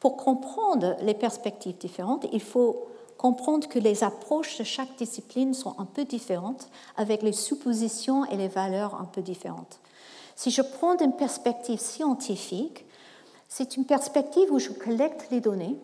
[0.00, 2.88] pour comprendre les perspectives différentes, il faut
[3.18, 8.36] comprendre que les approches de chaque discipline sont un peu différentes, avec les suppositions et
[8.36, 9.78] les valeurs un peu différentes.
[10.34, 12.84] Si je prends une perspective scientifique,
[13.48, 15.76] c'est une perspective où je collecte les données,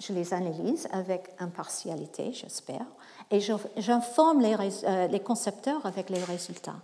[0.00, 2.86] je les analyse avec impartialité, j'espère,
[3.30, 3.38] et
[3.76, 6.80] j'informe les, euh, les, concepteurs avec les résultats.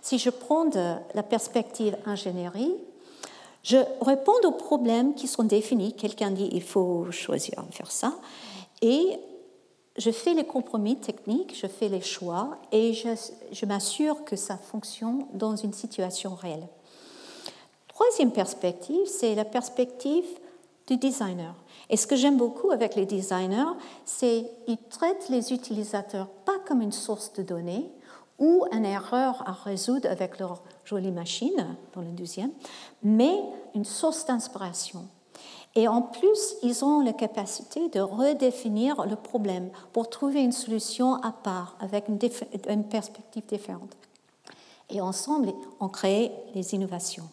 [0.00, 0.70] Si je prends
[1.14, 2.74] la perspective ingénierie,
[3.64, 5.94] je réponds aux problèmes qui sont définis.
[5.94, 8.12] Quelqu'un dit il faut choisir faire ça.
[8.82, 9.18] Et
[9.96, 13.08] je fais les compromis techniques, je fais les choix et je,
[13.52, 16.68] je m'assure que ça fonctionne dans une situation réelle.
[17.88, 20.26] Troisième perspective, c'est la perspective
[20.86, 21.54] du designer.
[21.88, 23.72] Et ce que j'aime beaucoup avec les designers,
[24.04, 27.90] c'est qu'ils traitent les utilisateurs pas comme une source de données
[28.38, 32.50] ou une erreur à résoudre avec leur jolie machine, dans le deuxième,
[33.02, 33.34] mais
[33.74, 35.06] une source d'inspiration.
[35.76, 41.14] Et en plus, ils ont la capacité de redéfinir le problème pour trouver une solution
[41.14, 43.96] à part, avec une, perspective différente.
[44.90, 47.28] Et ensemble, on crée les innovations.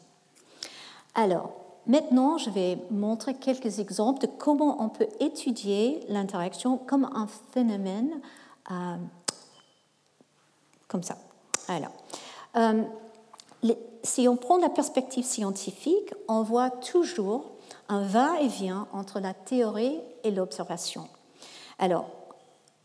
[1.14, 1.52] Alors,
[1.86, 8.22] maintenant, je vais montrer quelques exemples de comment on peut étudier l'interaction comme un phénomène
[8.72, 8.96] euh,
[10.88, 11.18] comme ça.
[11.68, 11.92] Alors,
[12.56, 12.84] euh,
[14.04, 17.52] si on prend la perspective scientifique, on voit toujours
[17.90, 21.08] un va-et-vient entre la théorie et l'observation.
[21.80, 22.06] Alors,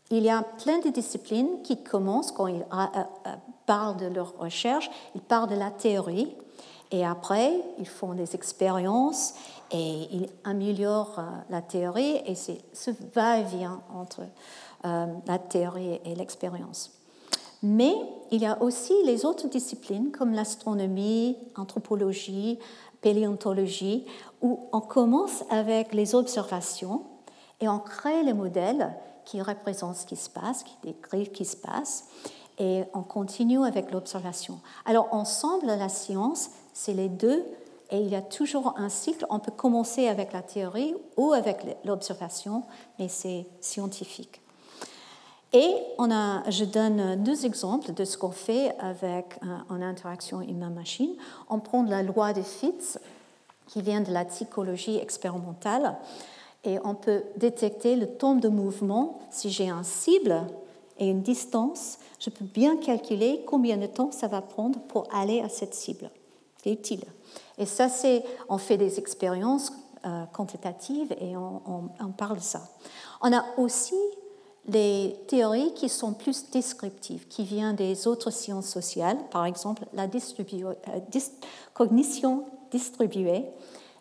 [0.09, 2.85] il y a plein de disciplines qui commencent, quand ils euh,
[3.25, 3.35] euh,
[3.65, 6.33] parlent de leur recherche, ils parlent de la théorie,
[6.91, 9.33] et après, ils font des expériences
[9.71, 14.21] et ils améliorent euh, la théorie, et c'est ce va-et-vient entre
[14.83, 16.96] la théorie et l'expérience.
[17.63, 17.93] Mais
[18.31, 22.59] il y a aussi les autres disciplines comme l'astronomie, anthropologie,
[23.01, 24.05] paléontologie,
[24.41, 27.03] où on commence avec les observations
[27.59, 31.45] et on crée les modèles qui représentent ce qui se passe, qui décrivent ce qui
[31.45, 32.07] se passe,
[32.59, 34.59] et on continue avec l'observation.
[34.85, 37.45] Alors ensemble, la science, c'est les deux,
[37.89, 39.25] et il y a toujours un cycle.
[39.29, 42.63] On peut commencer avec la théorie ou avec l'observation,
[42.99, 44.41] mais c'est scientifique.
[45.53, 51.15] Et on a, je donne deux exemples de ce qu'on fait avec en interaction humain-machine.
[51.49, 52.99] On prend la loi de Fitts,
[53.67, 55.97] qui vient de la psychologie expérimentale,
[56.63, 59.19] et on peut détecter le temps de mouvement.
[59.29, 60.43] Si j'ai un cible
[60.97, 65.41] et une distance, je peux bien calculer combien de temps ça va prendre pour aller
[65.41, 66.09] à cette cible.
[66.65, 67.03] est-il
[67.57, 69.71] Et ça, c'est, on fait des expériences
[70.05, 71.61] euh, quantitatives et on,
[71.99, 72.61] on, parle de ça.
[73.21, 73.95] On a aussi
[74.67, 80.03] les théories qui sont plus descriptives, qui viennent des autres sciences sociales, par exemple la
[80.05, 80.73] euh,
[81.73, 83.45] cognition distribuée.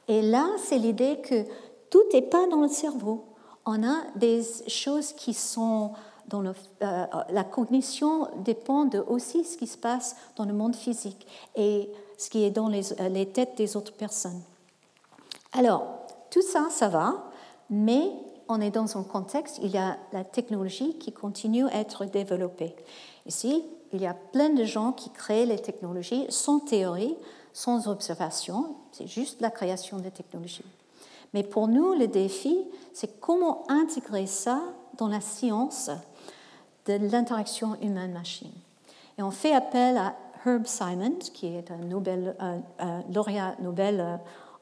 [0.08, 1.44] Et là, c'est l'idée que
[1.90, 3.24] tout n'est pas dans le cerveau.
[3.64, 5.92] On a des choses qui sont
[6.28, 6.52] dans le,
[6.82, 12.28] euh, la cognition dépend de ce qui se passe dans le monde physique et ce
[12.28, 14.42] qui est dans les, euh, les têtes des autres personnes.
[15.52, 15.86] Alors,
[16.30, 17.30] tout ça, ça va,
[17.70, 18.10] mais
[18.48, 22.74] on est dans un contexte, il y a la technologie qui continue à être développée.
[23.26, 27.16] Ici, il y a plein de gens qui créent les technologies sans théorie,
[27.52, 30.64] sans observation, c'est juste la création des technologies.
[31.34, 32.56] Mais pour nous, le défi,
[32.92, 34.60] c'est comment intégrer ça
[34.98, 35.90] dans la science
[36.86, 38.52] de l'interaction humaine-machine.
[39.18, 42.36] Et on fait appel à Herb Simon, qui est un, Nobel,
[43.12, 44.16] lauréat Nobel euh,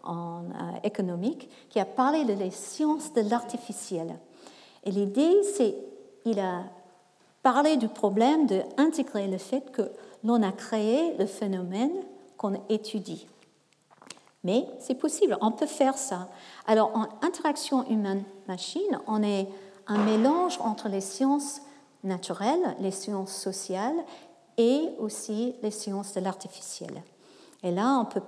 [0.04, 4.18] en euh, économique, qui a parlé de les sciences de l'artificiel.
[4.84, 5.74] Et l'idée, c'est
[6.24, 6.64] il a
[7.42, 9.90] parlé du problème d'intégrer le fait que
[10.24, 11.92] l'on a créé le phénomène
[12.36, 13.26] qu'on étudie.
[14.42, 16.28] Mais c'est possible, on peut faire ça.
[16.66, 19.48] Alors en interaction humaine-machine, on est
[19.86, 21.60] un mélange entre les sciences
[22.02, 23.96] naturelles, les sciences sociales
[24.56, 27.02] et aussi les sciences de l'artificiel.
[27.64, 28.20] Et là, on peut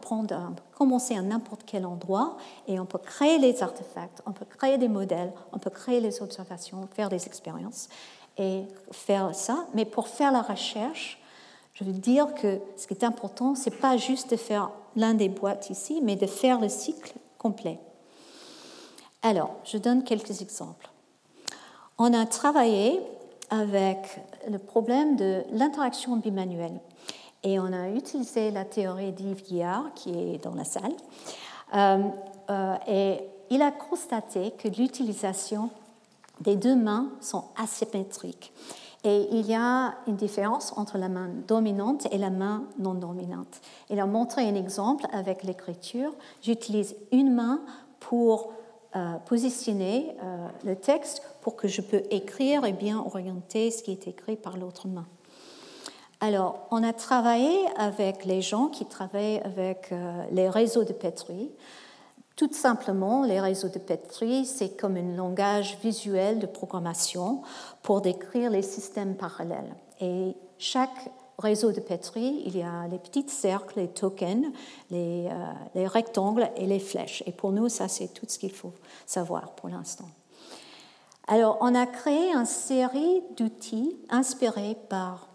[0.75, 4.89] commencer à n'importe quel endroit et on peut créer les artefacts, on peut créer des
[4.89, 7.91] modèles, on peut créer les observations, faire des expériences
[8.39, 9.67] et faire ça.
[9.75, 11.21] Mais pour faire la recherche,
[11.75, 15.29] je veux dire que ce qui est important, c'est pas juste de faire l'un des
[15.29, 17.79] boîtes ici, mais de faire le cycle complet.
[19.23, 20.89] Alors, je donne quelques exemples.
[21.99, 23.03] On a travaillé
[23.51, 24.19] avec
[24.49, 26.81] le problème de l'interaction bimanuelle.
[27.47, 30.93] Et on a utilisé la théorie d'Yves Guillard, qui est dans la salle.
[31.75, 32.03] Euh,
[32.51, 35.71] euh, et il a constaté que l'utilisation
[36.41, 38.53] des deux mains sont asymétriques.
[39.05, 43.61] Et il y a une différence entre la main dominante et la main non dominante.
[43.91, 46.13] Il a montré un exemple avec l'écriture.
[46.43, 47.61] J'utilise une main
[48.01, 48.55] pour
[48.97, 50.17] euh, positionner
[50.65, 54.57] le texte pour que je peux écrire et bien orienter ce qui est écrit par
[54.57, 55.07] l'autre main.
[56.21, 61.51] Alors, on a travaillé avec les gens qui travaillent avec euh, les réseaux de Petri.
[62.37, 67.43] Tout simplement, les réseaux de Petri, c'est comme un langage visuel de programmation
[67.83, 69.75] pour décrire les systèmes parallèles.
[70.01, 74.47] Et chaque réseau de Petri, il y a les petits cercles, les tokens,
[74.93, 75.29] euh,
[75.75, 77.23] les rectangles et les flèches.
[77.27, 78.73] Et pour nous, ça, c'est tout ce qu'il faut
[79.05, 80.09] savoir pour l'instant.
[81.29, 85.26] Alors, on a créé une série d'outils inspirés par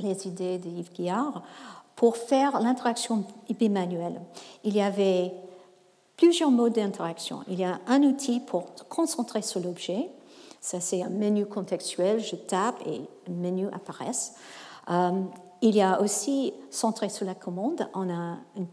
[0.00, 1.42] les idées de Yves Guillard
[1.94, 3.24] pour faire l'interaction
[3.58, 4.20] bimanuelle.
[4.64, 5.32] Il y avait
[6.16, 7.40] plusieurs modes d'interaction.
[7.48, 10.10] Il y a un outil pour concentrer sur l'objet.
[10.60, 12.20] Ça, c'est un menu contextuel.
[12.20, 14.10] Je tape et un menu apparaît.
[14.90, 15.22] Euh,
[15.62, 18.66] il y a aussi, centré sur la commande, on a une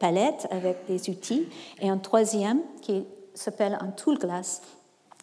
[0.00, 1.48] palette avec des outils
[1.80, 4.60] et un troisième qui s'appelle un tool glass.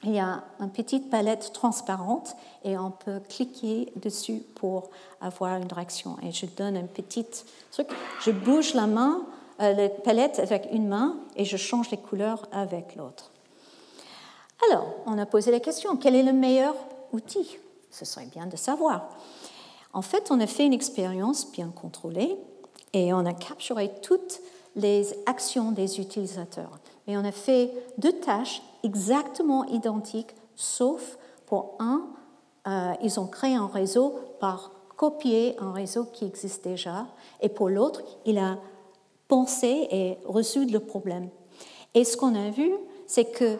[0.03, 4.89] Il y a une petite palette transparente et on peut cliquer dessus pour
[5.21, 6.17] avoir une direction.
[6.21, 7.25] Et je donne un petit
[7.71, 7.87] truc.
[8.21, 9.25] Je bouge la main,
[9.61, 13.31] euh, la palette avec une main et je change les couleurs avec l'autre.
[14.69, 16.75] Alors, on a posé la question, quel est le meilleur
[17.13, 17.57] outil?
[17.89, 19.09] Ce serait bien de savoir.
[19.93, 22.35] En fait, on a fait une expérience bien contrôlée
[22.91, 24.41] et on a capturé toutes
[24.75, 26.79] les actions des utilisateurs.
[27.07, 32.07] Et on a fait deux tâches exactement identiques, sauf pour un,
[32.67, 37.07] euh, ils ont créé un réseau par copier un réseau qui existe déjà,
[37.41, 38.57] et pour l'autre, il a
[39.27, 41.29] pensé et reçu le problème.
[41.93, 42.71] Et ce qu'on a vu,
[43.07, 43.57] c'est que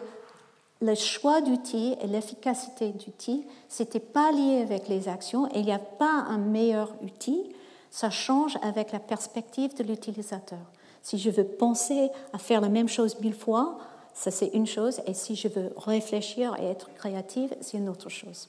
[0.80, 5.64] le choix d'outils et l'efficacité d'outils, ce n'était pas lié avec les actions et il
[5.64, 7.52] n'y a pas un meilleur outil,
[7.90, 10.58] ça change avec la perspective de l'utilisateur.
[11.00, 13.78] Si je veux penser à faire la même chose mille fois,
[14.14, 18.08] ça c'est une chose, et si je veux réfléchir et être créative, c'est une autre
[18.08, 18.48] chose.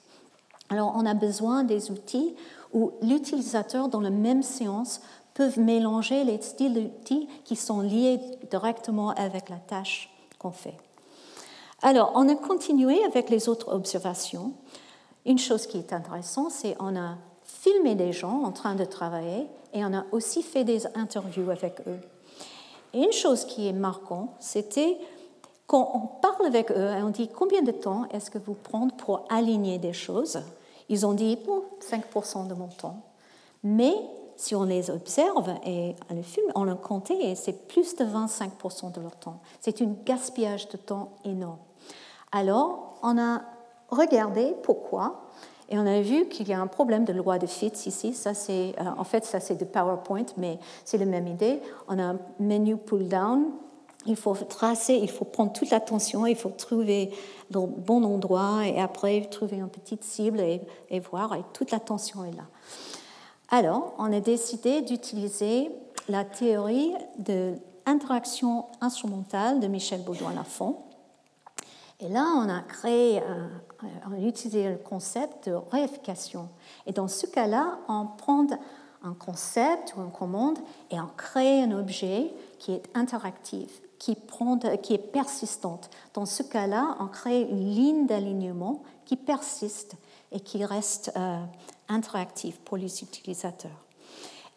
[0.70, 2.36] Alors on a besoin des outils
[2.74, 5.02] où l'utilisateur dans la même séance
[5.34, 10.10] peuvent mélanger les styles d'outils qui sont liés directement avec la tâche
[10.40, 10.78] qu'on fait.
[11.82, 14.54] Alors, on a continué avec les autres observations.
[15.26, 19.48] Une chose qui est intéressante, c'est qu'on a filmé des gens en train de travailler
[19.74, 22.00] et on a aussi fait des interviews avec eux.
[22.94, 24.98] Et une chose qui est marquante, c'était
[25.68, 28.92] quand on parle avec eux et on dit combien de temps est-ce que vous prenez
[28.98, 30.42] pour aligner des choses,
[30.90, 31.40] ils ont dit
[31.82, 33.02] 5% de mon temps.
[33.64, 33.94] Mais
[34.36, 38.06] si on les observe et on les filme, on le comptait et c'est plus de
[38.06, 39.40] 25% de leur temps.
[39.62, 41.58] C'est un gaspillage de temps énorme.
[42.32, 43.42] Alors, on a
[43.90, 45.30] regardé pourquoi
[45.70, 48.14] et on a vu qu'il y a un problème de loi de Fitts ici.
[48.14, 51.60] Ça, euh, en fait, ça, c'est de PowerPoint, mais c'est la même idée.
[51.88, 53.46] On a un menu pull-down.
[54.06, 57.12] Il faut tracer, il faut prendre toute l'attention, il faut trouver
[57.52, 61.34] le bon endroit et après trouver une petite cible et, voir.
[61.36, 62.46] Et toute l'attention est là.
[63.50, 65.72] Alors, on a décidé d'utiliser
[66.08, 67.56] la théorie de
[67.88, 70.78] l'interaction instrumentale de Michel Baudouin-Lafont.
[72.00, 73.22] Et là, on a créé,
[74.08, 76.50] on a utilisé le concept de réification.
[76.86, 78.46] Et dans ce cas-là, on prend
[79.06, 80.58] un concept ou une commande
[80.92, 85.90] et on crée un objet qui est interactif, qui, est persistante.
[86.14, 89.96] Dans ce cas-là, on crée une ligne d'alignement qui persiste
[90.32, 91.40] et qui reste euh,
[91.88, 93.86] interactif pour les utilisateurs.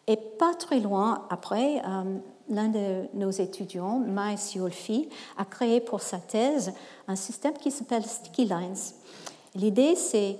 [0.07, 2.17] Et pas très loin après, euh,
[2.49, 6.73] l'un de nos étudiants, Mai Siolfi, a créé pour sa thèse
[7.07, 8.93] un système qui s'appelle Sticky Lines.
[9.55, 10.37] L'idée, c'est,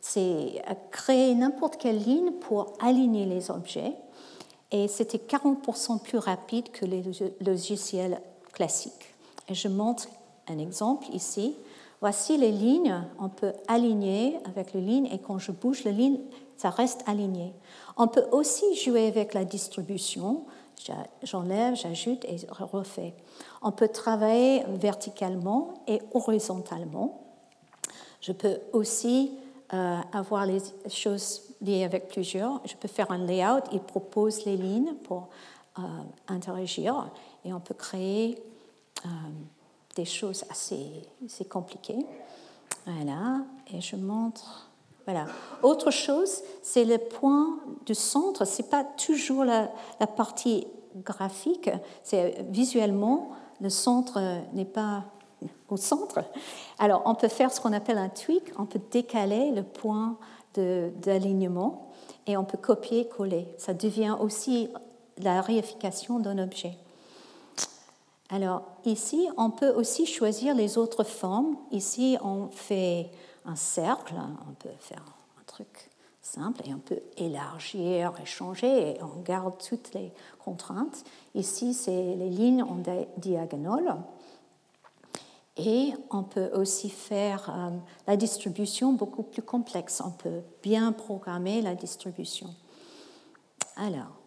[0.00, 3.94] c'est créer n'importe quelle ligne pour aligner les objets.
[4.74, 7.04] Et c'était 40% plus rapide que les
[7.40, 8.20] logiciels
[8.52, 9.14] classiques.
[9.48, 10.08] Et je montre
[10.48, 11.54] un exemple ici.
[12.00, 16.18] Voici les lignes, on peut aligner avec les lignes et quand je bouge les lignes,
[16.56, 17.54] ça reste aligné.
[17.96, 20.42] On peut aussi jouer avec la distribution.
[21.22, 23.14] J'enlève, j'ajoute et refais.
[23.62, 27.22] On peut travailler verticalement et horizontalement.
[28.20, 29.38] Je peux aussi
[29.72, 30.58] euh, avoir les
[30.88, 32.60] choses liées avec plusieurs.
[32.64, 33.64] Je peux faire un layout.
[33.72, 35.28] Il propose les lignes pour
[35.78, 35.82] euh,
[36.28, 37.10] interagir
[37.44, 38.38] et on peut créer
[39.04, 39.08] euh,
[39.96, 40.86] des choses assez,
[41.24, 42.06] assez compliquées.
[42.86, 43.38] Voilà,
[43.72, 44.68] et je montre
[45.06, 45.26] voilà.
[45.62, 48.46] Autre chose, c'est le point du centre.
[48.46, 49.68] C'est pas toujours la,
[50.16, 51.70] partie graphique.
[52.02, 54.18] C'est visuellement le centre
[54.54, 55.04] n'est pas
[55.68, 56.24] au centre.
[56.78, 58.52] Alors, on peut faire ce qu'on appelle un tweak.
[58.58, 60.16] On peut décaler le point
[60.58, 61.92] d'alignement
[62.26, 63.46] et on peut copier-coller.
[63.58, 64.68] Ça devient aussi
[65.18, 66.76] la réification d'un objet.
[68.30, 71.56] Alors, ici, on peut aussi choisir les autres formes.
[71.70, 73.10] Ici, on fait
[73.44, 74.14] un cercle,
[74.48, 75.04] on peut faire
[75.38, 75.90] un truc
[76.22, 80.10] simple et on peut élargir et changer et on garde toutes les
[80.42, 81.04] contraintes.
[81.34, 82.78] Ici, c'est les lignes en
[83.18, 83.96] diagonale.
[85.56, 87.70] Et on peut aussi faire euh,
[88.06, 90.02] la distribution beaucoup plus complexe.
[90.04, 92.48] On peut bien programmer la distribution.
[93.76, 94.24] Alors,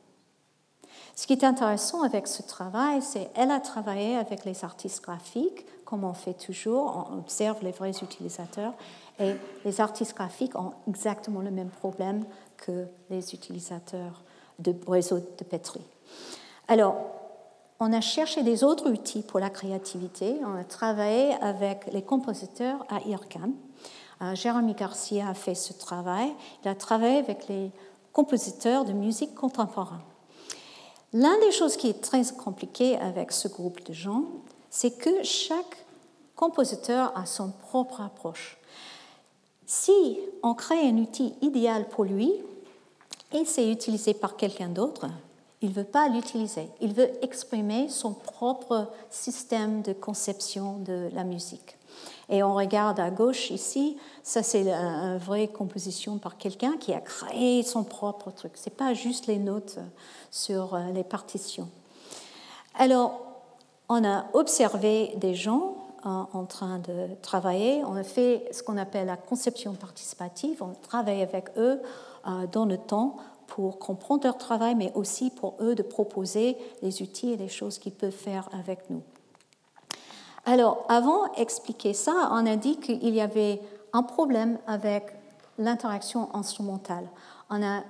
[1.16, 5.66] ce qui est intéressant avec ce travail, c'est qu'elle a travaillé avec les artistes graphiques,
[5.84, 8.74] comme on fait toujours, on observe les vrais utilisateurs,
[9.20, 9.34] et
[9.66, 12.24] les artistes graphiques ont exactement le même problème
[12.56, 14.22] que les utilisateurs
[14.60, 15.82] de réseaux de Petri.
[16.68, 17.17] Alors,
[17.80, 20.36] on a cherché des autres outils pour la créativité.
[20.44, 23.54] On a travaillé avec les compositeurs à IRCAM.
[24.22, 26.34] Euh, Jérémy Garcia a fait ce travail.
[26.64, 27.72] Il a travaillé avec les
[28.14, 30.00] compositeurs de musique contemporaine.
[31.14, 34.24] L'une des choses qui est très compliquée avec ce groupe de gens,
[34.70, 35.86] c'est que chaque
[36.36, 38.58] compositeur a son propre approche.
[39.66, 42.32] Si on crée un outil idéal pour lui
[43.34, 45.08] et c'est utilisé par quelqu'un d'autre,
[45.62, 46.70] il ne veut pas l'utiliser.
[46.82, 51.78] Il veut exprimer son propre système de conception de la musique.
[52.30, 57.00] Et on regarde à gauche ici, ça c'est une vraie composition par quelqu'un qui a
[57.00, 58.52] créé son propre truc.
[58.56, 59.80] Ce n'est pas juste les notes
[60.30, 61.70] sur euh, les partitions.
[62.76, 63.20] Alors,
[63.90, 67.84] on a observé des gens en train de travailler.
[67.86, 70.62] On a fait ce qu'on appelle la conception participative.
[70.62, 71.86] On travaille avec eux euh,
[72.52, 73.18] dans le temps
[73.48, 77.80] pour comprendre leur travail, mais aussi pour eux de proposer les outils et les choses
[77.80, 79.02] qu'ils peuvent faire avec nous.
[80.46, 83.62] Alors, avant d'expliquer ça, on a dit qu'il y avait
[83.94, 85.14] un problème avec
[85.58, 87.10] l'interaction instrumentale.
[87.50, 87.84] On a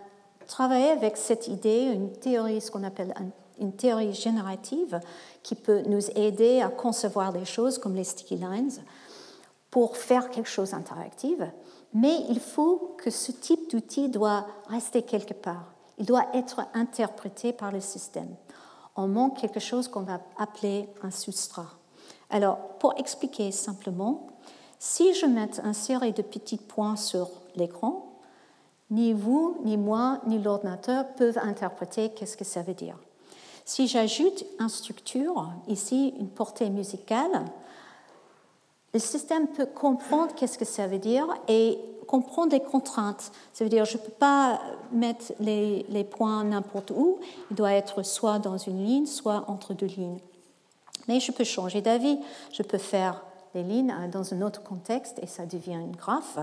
[0.48, 3.14] travaillé avec cette idée, une théorie, ce qu'on appelle
[3.60, 5.00] une théorie générative,
[5.44, 8.72] qui peut nous aider à concevoir des choses comme les sticky lines
[9.70, 11.40] pour faire quelque chose d'interactif.
[11.94, 15.74] Mais il faut que ce type d'outil doit rester quelque part.
[15.98, 18.36] Il doit être interprété par le système.
[18.96, 21.70] On manque quelque chose qu'on va appeler un substrat.
[22.30, 24.28] Alors, pour expliquer simplement,
[24.80, 28.20] si je mets une série de petits points sur l'écran,
[28.90, 32.98] ni vous, ni moi, ni l'ordinateur peuvent interpréter qu'est-ce que ça veut dire.
[33.66, 37.46] Si j'ajoute une structure, ici une portée musicale,
[38.94, 41.78] le système peut comprendre qu'est-ce que ça veut dire et
[42.08, 43.32] comprendre les contraintes.
[43.54, 44.60] Ça veut dire je ne peux pas
[44.92, 47.20] mettre les, points n'importe où.
[47.52, 50.20] Il doit être soit dans une ligne, soit entre deux lignes.
[51.08, 52.18] Mais je peux changer d'avis.
[52.52, 53.24] Je peux faire
[53.54, 56.40] les lignes dans un autre contexte et ça devient une graphe.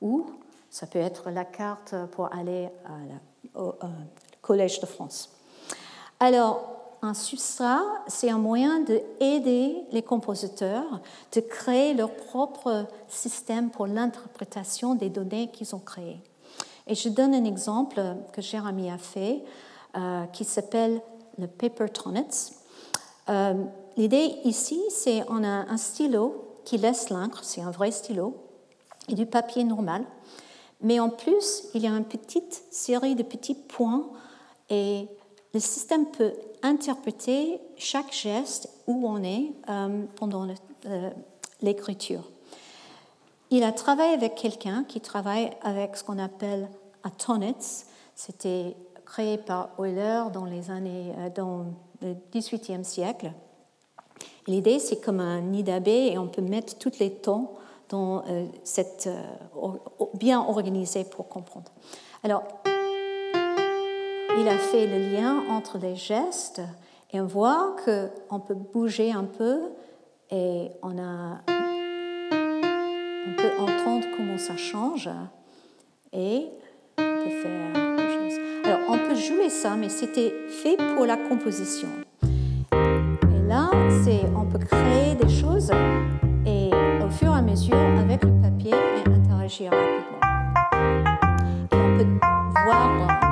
[0.00, 0.26] Ou
[0.70, 2.68] ça peut être la carte pour aller
[3.54, 3.86] au euh,
[4.42, 5.30] Collège de France.
[6.20, 11.00] Alors, un substrat, c'est un moyen d'aider les compositeurs
[11.32, 16.20] de créer leur propre système pour l'interprétation des données qu'ils ont créées.
[16.86, 19.42] Et je donne un exemple que Jérémy a fait,
[19.96, 21.00] euh, qui s'appelle
[21.38, 22.52] le Paper Tonnets.
[23.28, 23.54] Euh,
[23.96, 28.36] l'idée ici, c'est on a un stylo qui laisse l'encre, c'est un vrai stylo,
[29.08, 30.04] et du papier normal.
[30.80, 34.08] Mais en plus, il y a une petite série de petits points
[34.70, 35.08] et
[35.54, 40.46] le système peut interpréter chaque geste où on est euh, pendant
[40.86, 41.10] euh,
[41.62, 42.22] l'écriture.
[43.50, 46.68] Il a travaillé avec quelqu'un qui travaille avec ce qu'on appelle
[47.02, 47.84] Atonets.
[48.14, 48.76] C'était
[49.06, 51.66] créé par Euler dans les années euh, dans
[52.02, 53.32] le XVIIIe siècle.
[54.46, 57.50] L'idée, c'est comme un nid d'abeilles et on peut mettre tous les tons
[60.14, 61.70] bien organisé pour comprendre.
[62.22, 62.44] Alors,
[64.40, 66.60] il a fait le lien entre les gestes
[67.12, 69.60] et on voit qu'on peut bouger un peu
[70.30, 71.40] et on, a,
[73.26, 75.08] on peut entendre comment ça change
[76.12, 76.46] et
[76.98, 78.38] on peut faire des choses.
[78.64, 81.88] Alors on peut jouer ça, mais c'était fait pour la composition.
[82.72, 83.70] Et là,
[84.04, 85.70] c'est on peut créer des choses
[86.46, 86.70] et
[87.04, 90.18] au fur et à mesure avec le papier et interagir rapidement.
[91.72, 92.06] Et on peut
[92.64, 93.27] voir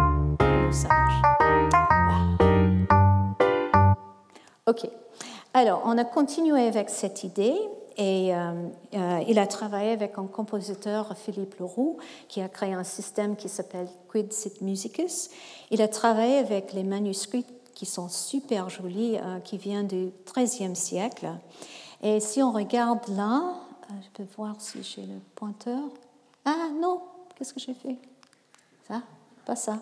[4.68, 4.89] Ok.
[5.55, 7.55] Alors, on a continué avec cette idée
[7.97, 11.97] et euh, euh, il a travaillé avec un compositeur, Philippe Leroux,
[12.29, 15.31] qui a créé un système qui s'appelle Quid Sit Musicus.
[15.70, 20.77] Il a travaillé avec les manuscrits qui sont super jolis, euh, qui viennent du XIIIe
[20.77, 21.29] siècle.
[22.03, 23.55] Et si on regarde là,
[24.03, 25.81] je peux voir si j'ai le pointeur.
[26.45, 27.01] Ah non,
[27.35, 27.97] qu'est-ce que j'ai fait?
[28.89, 29.03] Ça?
[29.47, 29.79] Pas ça.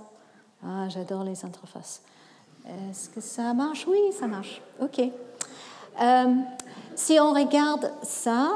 [0.66, 2.00] Ah, j'adore les interfaces.
[2.66, 3.86] Est-ce que ça marche?
[3.86, 4.62] Oui, ça marche.
[4.80, 5.00] OK.
[5.00, 6.34] Euh,
[6.94, 8.50] si on regarde ça,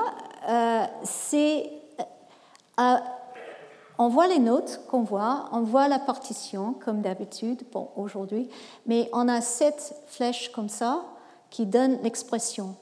[0.49, 1.71] euh, c'est.
[2.81, 2.97] Euh,
[3.99, 8.49] on voit les notes qu'on voit, on voit la partition comme d'habitude, bon, aujourd'hui,
[8.87, 11.05] mais on a sept flèches comme ça
[11.51, 12.77] qui donnent l'expression.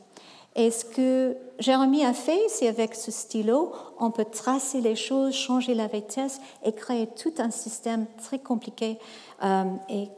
[0.56, 5.34] Et ce que Jérémy a fait, c'est avec ce stylo, on peut tracer les choses,
[5.34, 8.98] changer la vitesse et créer tout un système très compliqué
[9.44, 10.08] euh, et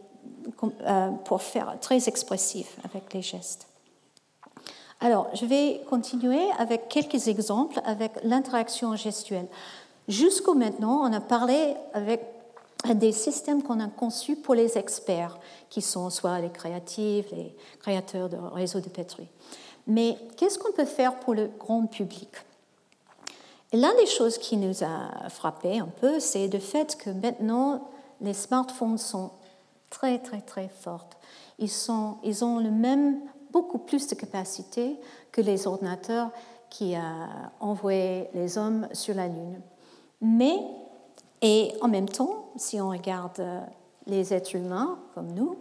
[0.62, 3.66] euh, pour faire très expressif avec les gestes.
[5.00, 9.46] Alors, je vais continuer avec quelques exemples avec l'interaction gestuelle.
[10.06, 12.22] Jusqu'au maintenant, on a parlé avec
[12.94, 18.28] des systèmes qu'on a conçus pour les experts, qui sont soit les créatifs, les créateurs
[18.28, 19.28] de réseaux de Petri.
[19.88, 22.28] Mais qu'est-ce qu'on peut faire pour le grand public?
[23.72, 27.88] L'une des choses qui nous a frappé un peu, c'est le fait que maintenant,
[28.20, 29.30] les smartphones sont
[29.90, 31.16] très, très, très fortes.
[31.58, 33.20] Ils, ont le même,
[33.50, 34.96] beaucoup plus de capacité
[35.32, 36.30] que les ordinateurs
[36.68, 39.60] qui ont envoyé les hommes sur la Lune.
[40.20, 40.56] Mais,
[41.40, 43.42] et en même temps, si on regarde
[44.06, 45.56] les êtres humains comme nous,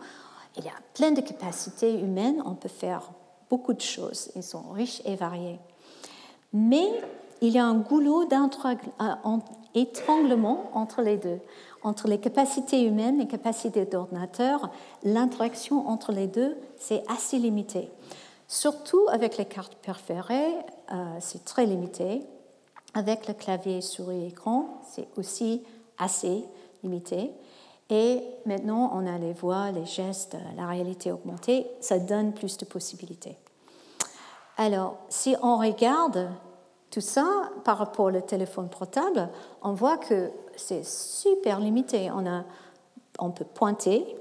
[0.58, 3.10] il y a plein de capacités humaines, on peut faire
[3.50, 4.32] beaucoup de choses.
[4.36, 5.60] Ils sont riches et variés.
[6.54, 6.88] Mais
[7.42, 8.26] il y a un goulot
[9.74, 11.40] d'étranglement entre les deux.
[11.84, 14.72] Entre les capacités humaines et les capacités d'ordinateur,
[15.04, 17.90] l'interaction entre les deux, c'est assez limité.
[18.48, 20.54] Surtout avec les cartes préférées,
[20.92, 22.24] euh, c'est très limité.
[22.94, 25.64] Avec le clavier souris écran, c'est aussi
[25.98, 26.44] assez
[26.84, 27.32] limité.
[27.90, 32.66] Et maintenant, on a les voix, les gestes, la réalité augmentée, ça donne plus de
[32.66, 33.38] possibilités.
[34.58, 36.30] Alors, si on regarde
[36.90, 37.26] tout ça
[37.64, 39.30] par rapport au téléphone portable,
[39.62, 42.10] on voit que c'est super limité.
[42.12, 42.44] On, a,
[43.20, 44.18] on peut pointer,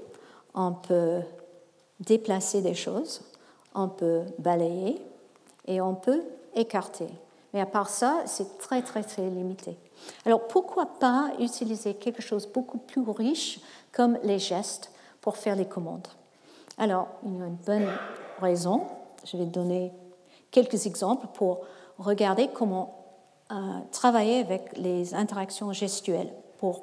[0.53, 1.21] on peut
[1.99, 3.21] déplacer des choses,
[3.73, 5.01] on peut balayer
[5.65, 6.23] et on peut
[6.55, 7.09] écarter.
[7.53, 9.77] Mais à part ça, c'est très, très, très limité.
[10.25, 13.59] Alors pourquoi pas utiliser quelque chose beaucoup plus riche
[13.91, 14.91] comme les gestes
[15.21, 16.07] pour faire les commandes?
[16.77, 17.89] Alors, il y a une bonne
[18.39, 18.87] raison.
[19.25, 19.91] Je vais donner
[20.51, 21.61] quelques exemples pour
[21.97, 23.05] regarder comment
[23.51, 23.55] euh,
[23.91, 26.81] travailler avec les interactions gestuelles pour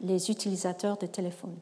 [0.00, 1.54] les utilisateurs de téléphone.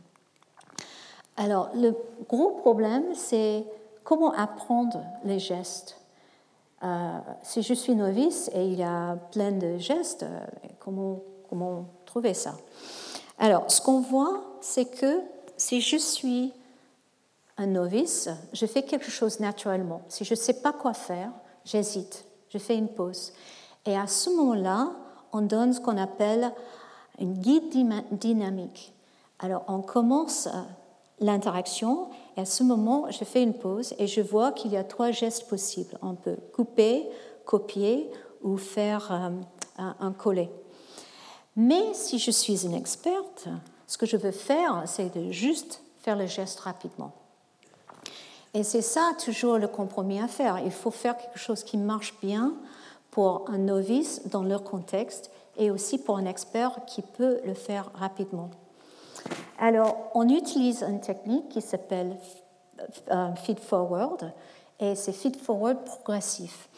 [1.36, 1.94] Alors, le
[2.28, 3.64] gros problème, c'est
[4.04, 6.00] comment apprendre les gestes.
[6.84, 10.40] Euh, si je suis novice et il y a plein de gestes, euh,
[10.78, 12.54] comment, comment trouver ça?
[13.38, 15.20] Alors, ce qu'on voit, c'est que
[15.56, 16.52] si je suis
[17.56, 20.02] un novice, je fais quelque chose naturellement.
[20.08, 21.30] Si je ne sais pas quoi faire,
[21.64, 23.32] j'hésite, je fais une pause.
[23.84, 24.92] Et à ce moment-là,
[25.32, 26.52] on donne ce qu'on appelle
[27.18, 27.70] une guide
[28.12, 28.92] dynamique.
[29.40, 30.48] Alors, on commence
[31.20, 32.08] l'interaction
[32.38, 35.10] et à ce moment, je fais une pause et je vois qu'il y a trois
[35.10, 35.98] gestes possibles.
[36.02, 37.04] On peut couper,
[37.44, 38.08] copier
[38.42, 39.30] ou faire euh,
[39.76, 40.48] un, un coller.
[41.56, 43.48] Mais si je suis une experte,
[43.88, 47.12] ce que je veux faire, c'est de juste faire le geste rapidement.
[48.54, 50.60] Et c'est ça toujours le compromis à faire.
[50.64, 52.54] Il faut faire quelque chose qui marche bien
[53.10, 57.90] pour un novice dans leur contexte et aussi pour un expert qui peut le faire
[57.94, 58.50] rapidement.
[59.58, 62.16] Alors, on utilise une technique qui s'appelle
[63.10, 64.32] euh, feed forward
[64.78, 66.68] et c'est feed forward progressif.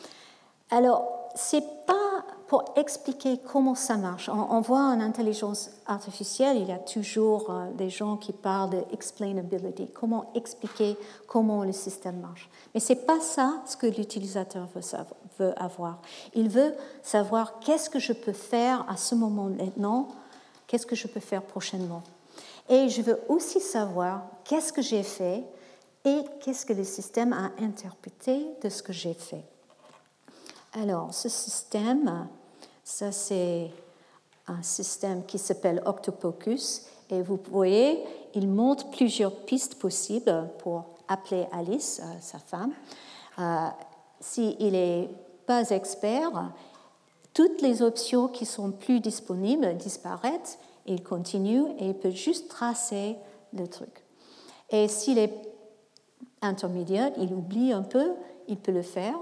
[0.70, 4.28] Alors, c'est pas pour expliquer comment ça marche.
[4.28, 8.82] On, voit en intelligence artificielle, il y a toujours euh, des gens qui parlent de
[8.92, 10.96] explainability, comment expliquer
[11.28, 12.50] comment le système marche.
[12.74, 14.82] Mais c'est pas ça ce que l'utilisateur veut,
[15.38, 15.98] veut avoir.
[16.34, 20.08] Il veut savoir qu'est-ce que je peux faire à ce moment maintenant,
[20.66, 22.02] qu'est-ce que je peux faire prochainement.
[22.70, 25.44] Et je veux aussi savoir qu'est-ce que j'ai fait
[26.04, 29.44] et qu'est-ce que le système a interprété de ce que j'ai fait.
[30.72, 32.28] Alors, ce système,
[32.84, 33.70] ça c'est
[34.46, 38.04] un système qui s'appelle Octopocus et vous voyez,
[38.34, 42.72] il montre plusieurs pistes possibles pour appeler Alice, euh, sa femme.
[43.40, 43.66] Euh,
[44.20, 45.10] S'il n'est
[45.44, 46.52] pas expert,
[47.34, 53.16] toutes les options qui sont plus disponibles disparaissent il continue et il peut juste tracer
[53.52, 54.04] le truc.
[54.70, 55.32] Et s'il est
[56.42, 58.12] intermédiaire, il oublie un peu,
[58.48, 59.16] il peut le faire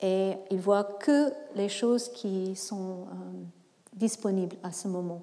[0.00, 3.14] et il voit que les choses qui sont euh,
[3.94, 5.22] disponibles à ce moment.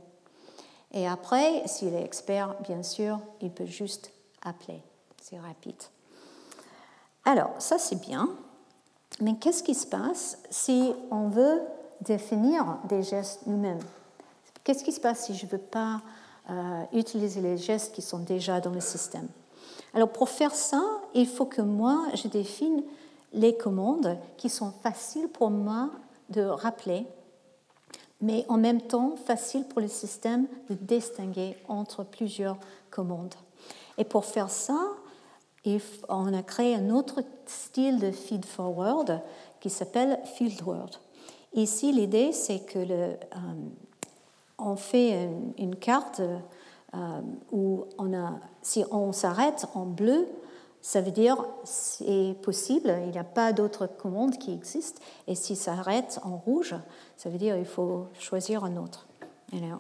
[0.92, 4.12] Et après, s'il est expert, bien sûr, il peut juste
[4.42, 4.82] appeler.
[5.22, 5.82] C'est rapide.
[7.26, 8.30] Alors, ça c'est bien.
[9.22, 11.62] Mais qu'est-ce qui se passe si on veut
[12.02, 13.82] définir des gestes nous-mêmes?
[14.64, 16.02] Qu'est-ce qui se passe si je ne veux pas
[16.50, 19.28] euh, utiliser les gestes qui sont déjà dans le système?
[19.94, 20.82] Alors pour faire ça,
[21.14, 22.84] il faut que moi, je définisse
[23.34, 25.92] les commandes qui sont faciles pour moi
[26.30, 27.06] de rappeler,
[28.22, 32.58] mais en même temps faciles pour le système de distinguer entre plusieurs
[32.90, 33.36] commandes.
[33.98, 34.80] Et pour faire ça,
[36.08, 39.22] on a créé un autre style de feed forward
[39.60, 40.92] qui s'appelle fieldword.
[41.54, 43.18] Ici, l'idée, c'est que le, euh,
[44.60, 46.22] on fait une, carte
[46.96, 50.28] euh, où on a, si on s'arrête en bleu,
[50.82, 55.02] ça veut dire c'est possible, il n'y a pas d'autre commande qui existe.
[55.28, 56.76] Et si ça arrête en rouge,
[57.18, 59.08] ça veut dire il faut choisir un autre.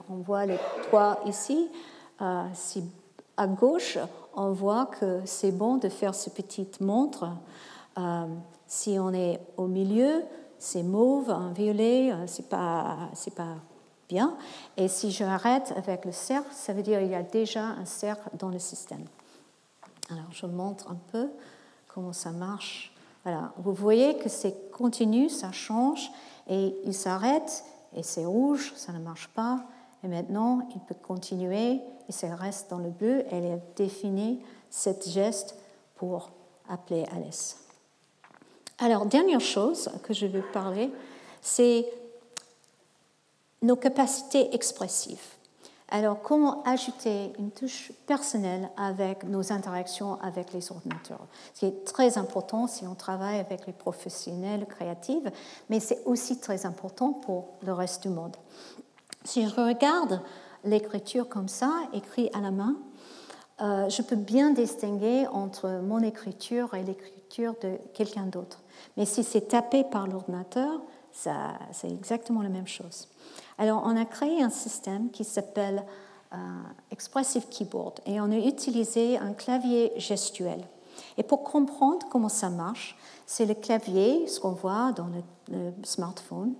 [0.10, 1.70] on voit les trois ici.
[2.22, 2.84] Euh, si
[3.38, 3.98] à gauche,
[4.36, 7.30] on voit que c'est bon de faire ce petite montre.
[7.98, 8.28] Euh,
[8.68, 10.24] si on est au milieu,
[10.58, 13.56] c'est mauve, violet, c'est pas, c'est pas
[14.78, 17.86] Et si je arrête avec le cercle, ça veut dire qu'il y a déjà un
[17.86, 19.06] cercle dans le système.
[20.10, 21.30] Alors, je montre un peu
[21.88, 22.92] comment ça marche.
[23.24, 23.54] Voilà.
[23.58, 26.12] Vous voyez que c'est continu, ça change,
[26.48, 27.64] et il s'arrête,
[27.96, 29.60] et c'est rouge, ça ne marche pas.
[30.04, 35.08] Et maintenant, il peut continuer, et ça reste dans le bleu, il a défini cette
[35.08, 35.56] geste
[35.96, 36.32] pour
[36.68, 37.58] appeler Alice.
[38.80, 40.90] Alors, dernière chose que je veux parler,
[41.42, 41.86] c'est
[43.62, 45.36] nos capacités expressives.
[45.92, 51.26] Alors, comment ajouter une touche personnelle avec nos interactions avec les ordinateurs?
[51.56, 55.24] Ce qui est très important si on travaille avec les professionnels créatifs,
[55.70, 58.36] mais c'est aussi très important pour le reste du monde.
[59.26, 60.22] Si je regarde
[60.64, 62.76] l'écriture comme ça, écrit à la main,
[63.62, 68.62] euh, je peux bien distinguer entre mon écriture et l'écriture de quelqu'un d'autre.
[68.96, 70.82] Mais si c'est tapé par l'ordinateur,
[71.12, 73.08] c'est exactement la même chose.
[73.58, 75.84] Alors, on a créé un système qui s'appelle
[76.34, 76.38] euh,
[76.92, 80.64] Expressive Keyboard et on a utilisé un clavier gestuel.
[81.18, 86.54] Et pour comprendre comment ça marche, c'est le clavier, ce qu'on voit dans le, smartphone,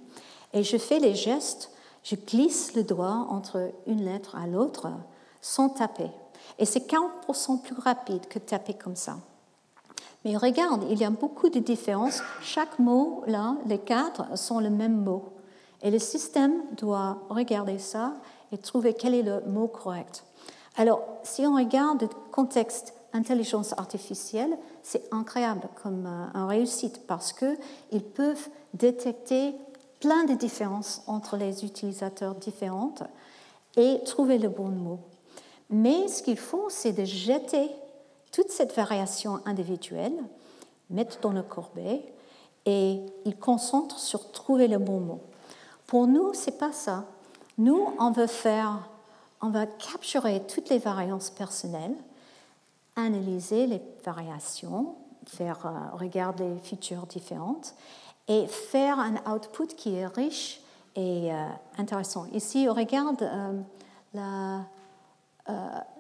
[0.54, 1.72] et je fais les gestes,
[2.04, 4.88] je glisse le doigt entre une lettre à l'autre
[5.42, 6.10] sans taper.
[6.58, 9.18] Et c'est 40% plus rapide que taper comme ça.
[10.26, 12.22] Mais regarde, il y a beaucoup de différences.
[12.42, 15.34] Chaque mot, là, les quatre, sont le même mot.
[15.82, 18.16] Et le système doit regarder ça
[18.52, 20.26] et trouver quel est le mot correct.
[20.76, 27.34] Alors, si on regarde le contexte intelligence artificielle, c'est incroyable comme euh, une réussite parce
[27.34, 29.56] qu'ils peuvent détecter
[30.00, 32.94] plein de différences entre les utilisateurs différents
[33.78, 35.00] et trouver le bon mot.
[35.70, 37.70] Mais ce qu'ils font, c'est de jeter
[38.32, 40.14] toute cette variation individuelle,
[40.90, 42.04] mettre dans le corbeille,
[42.66, 45.22] et ils concentrent sur trouver le bon mot.
[45.88, 47.06] Pour nous, c'est pas ça.
[47.58, 48.88] Nous, on veut faire,
[49.42, 51.96] on va capturer toutes les variances personnelles,
[52.96, 57.74] analyser les variations, faire euh, regarder les features différentes
[58.28, 60.62] et faire un output qui est riche
[60.96, 62.26] et euh, intéressant.
[62.34, 63.24] Ici, on regarde
[64.16, 64.60] euh,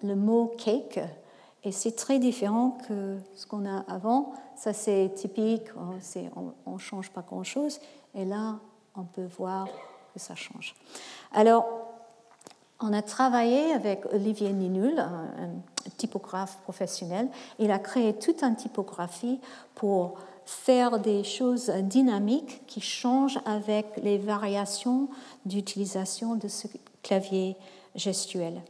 [0.03, 0.99] le mot cake
[1.63, 4.33] et c'est très différent que ce qu'on a avant.
[4.55, 5.67] Ça, c'est typique,
[6.65, 7.79] on ne change pas grand-chose.
[8.15, 8.59] Et là,
[8.95, 9.67] on peut voir
[10.13, 10.75] que ça change.
[11.33, 11.65] Alors,
[12.79, 15.49] on a travaillé avec Olivier Ninul, un,
[15.97, 17.27] typographe professionnel.
[17.57, 19.39] Il a créé toute une typographie
[19.75, 25.09] pour faire des choses dynamiques qui changent avec les variations
[25.45, 26.67] d'utilisation de ce
[27.01, 27.55] clavier
[27.95, 28.61] gestuel.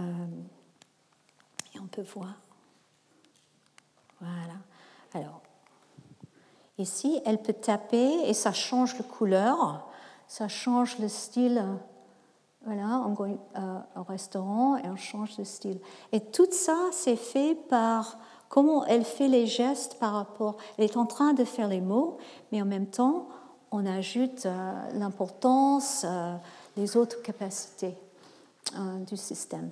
[0.00, 0.04] Euh,
[1.82, 2.34] on peut voir.
[4.20, 4.58] Voilà.
[5.14, 5.40] Alors,
[6.78, 9.88] ici, elle peut taper et ça change de couleur,
[10.28, 11.64] ça change le style.
[12.66, 15.80] Voilà, on va euh, au restaurant et on change de style.
[16.12, 18.18] Et tout ça, c'est fait par
[18.48, 20.58] comment elle fait les gestes par rapport.
[20.76, 22.18] Elle est en train de faire les mots,
[22.52, 23.28] mais en même temps,
[23.70, 26.34] on ajoute euh, l'importance, euh,
[26.76, 27.96] les autres capacités
[29.08, 29.70] du système.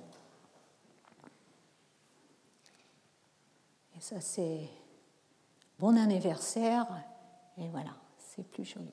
[3.99, 4.61] Et ça, c'est
[5.77, 6.87] bon anniversaire.
[7.57, 8.87] Et voilà, c'est plus joli.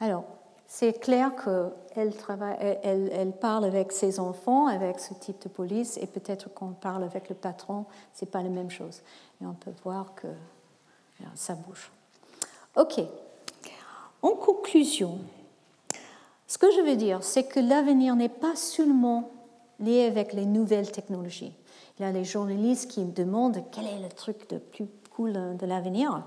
[0.00, 0.24] Alors,
[0.66, 2.14] c'est clair qu'elle
[2.82, 7.04] elle, elle, parle avec ses enfants, avec ce type de police, et peut-être qu'on parle
[7.04, 7.84] avec le patron,
[8.14, 9.02] ce n'est pas la même chose.
[9.42, 10.28] Et on peut voir que
[11.34, 11.90] ça bouge.
[12.76, 12.98] OK.
[14.22, 15.18] En conclusion,
[16.46, 19.30] ce que je veux dire, c'est que l'avenir n'est pas seulement
[19.80, 21.52] lié avec les nouvelles technologies.
[21.98, 25.56] Il y a les journalistes qui me demandent quel est le truc le plus cool
[25.56, 26.24] de l'avenir.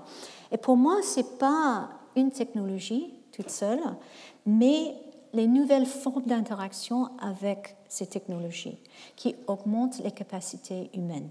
[0.52, 3.80] Et pour moi, ce n'est pas une technologie toute seule,
[4.46, 4.94] mais
[5.32, 8.78] les nouvelles formes d'interaction avec ces technologies
[9.16, 11.30] qui augmentent les capacités humaines.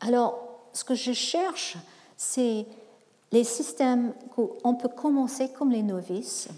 [0.00, 0.38] Alors,
[0.72, 1.76] ce que je cherche,
[2.16, 2.66] c'est
[3.32, 6.48] les systèmes qu'on peut commencer comme les novices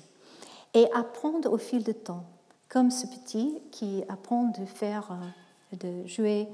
[0.75, 2.25] et apprendre au fil du temps
[2.69, 6.49] comme ce petit qui apprend de faire, euh, de jouer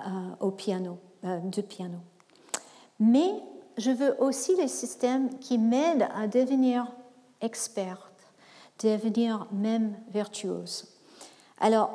[0.00, 1.98] euh, au piano, euh, de piano.
[3.00, 3.30] Mais
[3.78, 6.86] je veux aussi les systèmes qui m'aident à devenir
[7.40, 8.00] experte,
[8.82, 10.88] devenir même virtuose.
[11.60, 11.90] Alors,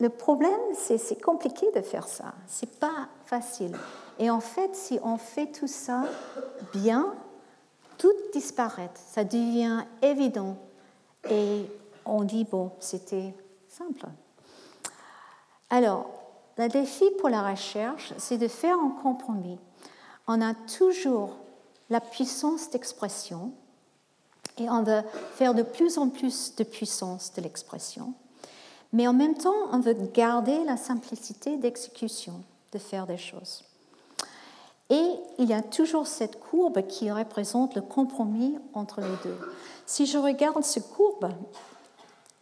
[0.00, 2.34] le problème, c'est c'est compliqué de faire ça.
[2.46, 3.76] C'est pas facile.
[4.18, 6.04] Et en fait, si on fait tout ça
[6.74, 7.14] bien,
[7.98, 8.90] tout disparaît.
[8.94, 10.56] Ça devient évident.
[11.30, 11.66] Et
[12.04, 13.34] on dit, bon, c'était
[13.68, 14.06] simple.
[15.70, 16.06] Alors,
[16.58, 19.58] le défi pour la recherche, c'est de faire un compromis.
[20.26, 21.36] On a toujours
[21.90, 23.52] la puissance d'expression
[24.58, 25.02] et on veut
[25.34, 28.12] faire de plus en plus de puissance de l'expression,
[28.92, 32.42] mais en même temps, on veut garder la simplicité d'exécution,
[32.72, 33.64] de faire des choses.
[34.90, 39.38] Et il y a toujours cette courbe qui représente le compromis entre les deux.
[39.86, 41.32] Si je regarde cette courbe,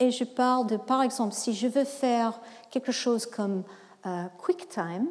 [0.00, 2.40] et je parle de, par exemple, si je veux faire
[2.70, 3.62] quelque chose comme
[4.06, 5.06] euh, QuickTime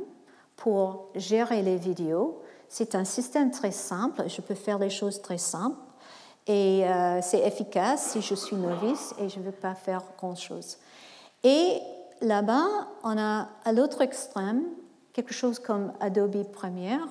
[0.56, 4.24] pour gérer les vidéos, c'est un système très simple.
[4.28, 5.78] Je peux faire des choses très simples
[6.48, 10.78] et euh, c'est efficace si je suis novice et je ne veux pas faire grand-chose.
[11.44, 11.80] Et
[12.22, 12.66] là-bas,
[13.04, 14.64] on a à l'autre extrême
[15.14, 17.08] quelque chose comme Adobe Premiere.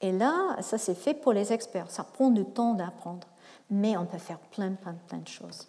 [0.00, 1.90] Et là, ça c'est fait pour les experts.
[1.90, 3.26] Ça prend du temps d'apprendre,
[3.70, 5.68] mais on peut faire plein, plein, plein de choses.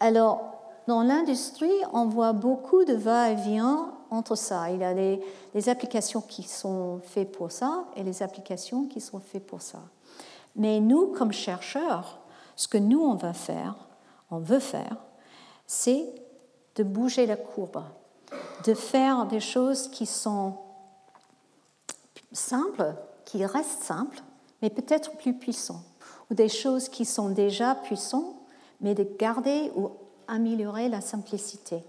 [0.00, 4.70] Alors, dans l'industrie, on voit beaucoup de va-et-vient entre ça.
[4.70, 9.20] Il y a les, applications qui sont faites pour ça et les applications qui sont
[9.20, 9.80] faites pour ça.
[10.56, 12.20] Mais nous, comme chercheurs,
[12.56, 13.74] ce que nous, on va faire,
[14.30, 14.96] on veut faire,
[15.66, 16.06] c'est
[16.76, 17.82] de bouger la courbe,
[18.64, 20.54] de faire des choses qui sont
[22.32, 22.94] simples,
[23.24, 24.22] qui restent simples,
[24.62, 25.84] mais peut-être plus puissantes,
[26.30, 28.37] ou des choses qui sont déjà puissantes,
[28.80, 29.90] mais de garder ou
[30.26, 31.82] améliorer la simplicité.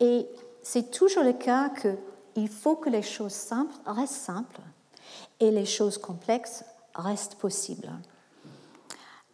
[0.00, 0.28] Et
[0.62, 4.60] c'est toujours le cas qu'il faut que les choses simples restent simples
[5.40, 7.90] et les choses complexes restent possibles.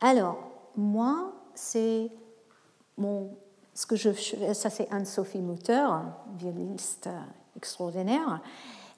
[0.00, 0.38] Alors,
[0.76, 2.10] moi, c'est
[2.96, 3.30] mon,
[3.74, 4.10] ce que je,
[4.54, 5.86] ça c'est Anne-Sophie Mutter,
[6.38, 7.08] violiste
[7.56, 8.40] extraordinaire,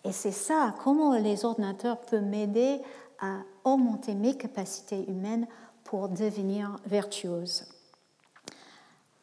[0.05, 2.81] et c'est ça, comment les ordinateurs peuvent m'aider
[3.21, 5.47] à augmenter mes capacités humaines
[5.93, 7.67] pour devenir virtuose.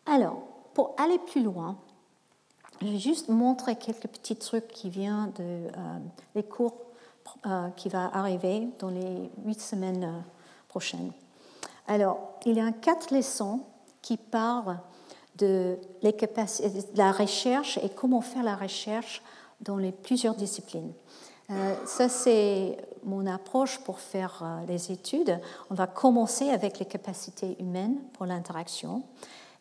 [0.06, 0.44] Alors,
[0.76, 1.80] pour aller plus loin,
[2.80, 5.98] je vais juste montrer quelques petits trucs qui viennent euh,
[6.36, 6.76] les cours
[7.48, 10.20] euh, qui va arriver dans les huit semaines euh,
[10.68, 11.12] prochaines.
[11.88, 13.62] Alors, il y a quatre leçons
[14.04, 14.78] qui parlent
[15.38, 15.76] de
[16.94, 19.24] la recherche et comment faire la recherche
[19.62, 20.94] dans les plusieurs disciplines.
[21.52, 25.40] Euh, ça, c'est mon approche pour faire euh, les études.
[25.70, 29.04] On va commencer avec les capacités humaines pour l'interaction.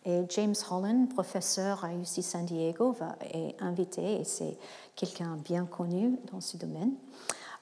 [0.04, 4.56] Et James Holland, professeur à UC San Diego, va, est invité et c'est
[4.96, 6.92] quelqu'un bien connu dans ce domaine.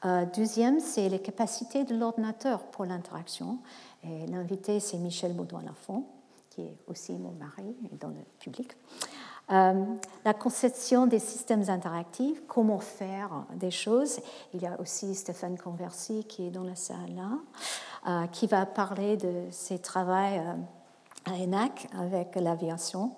[0.04, 3.58] Euh, deuxième, c'est les capacités de l'ordinateur pour l'interaction.
[4.04, 6.04] Et l'invité, c'est Michel Baudouin-Lafont,
[6.50, 8.72] qui est aussi mon mari dans le public.
[9.52, 9.84] Euh,
[10.24, 14.18] la conception des systèmes interactifs, comment faire des choses.
[14.54, 17.30] Il y a aussi Stéphane Conversi qui est dans la salle là,
[18.08, 20.54] euh, qui va parler de ses travaux euh,
[21.26, 23.12] à ENAC avec l'aviation.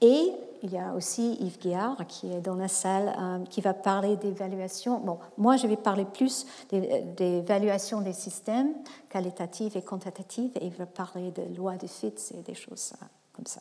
[0.00, 0.32] Et
[0.62, 4.98] il y a aussi Yves Guillard qui est dans la salle, qui va parler d'évaluation.
[4.98, 8.72] Bon, moi, je vais parler plus d'évaluation des systèmes
[9.10, 12.94] qualitatives et quantitatives, et il va parler de loi de fit et des choses
[13.34, 13.60] comme ça.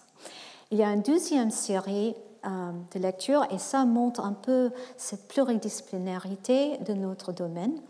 [0.72, 2.16] Il y a une deuxième série
[2.46, 7.82] euh, de lectures et ça montre un peu cette pluridisciplinarité de notre domaine.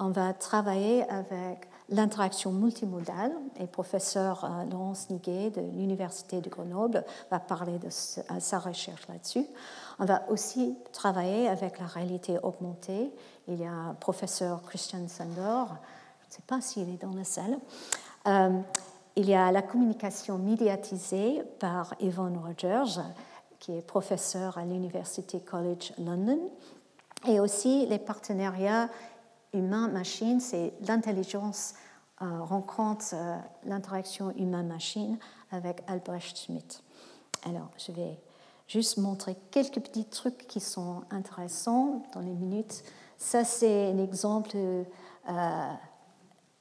[0.00, 7.04] On va travailler avec l'interaction multimodale et professeur euh, Laurence Niguet de l'Université de Grenoble
[7.30, 9.46] va parler de euh, sa recherche là-dessus.
[10.00, 13.12] On va aussi travailler avec la réalité augmentée.
[13.46, 15.68] Il y a professeur Christian Sandor,
[16.22, 17.58] je ne sais pas s'il est dans la salle,
[19.16, 23.00] il y a la communication médiatisée par Yvonne Rogers,
[23.58, 26.38] qui est professeur à l'University College London,
[27.26, 28.88] et aussi les partenariats
[29.52, 31.74] humain-machine, c'est l'intelligence
[32.20, 35.18] euh, rencontre euh, l'interaction humain-machine
[35.50, 36.82] avec Albrecht Schmidt.
[37.46, 38.18] Alors, je vais
[38.66, 42.82] juste montrer quelques petits trucs qui sont intéressants dans les minutes.
[43.16, 44.82] Ça, c'est un exemple euh,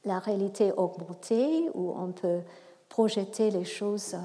[0.08, 2.42] la réalité augmentée, où on peut
[2.90, 4.18] projeter les choses euh,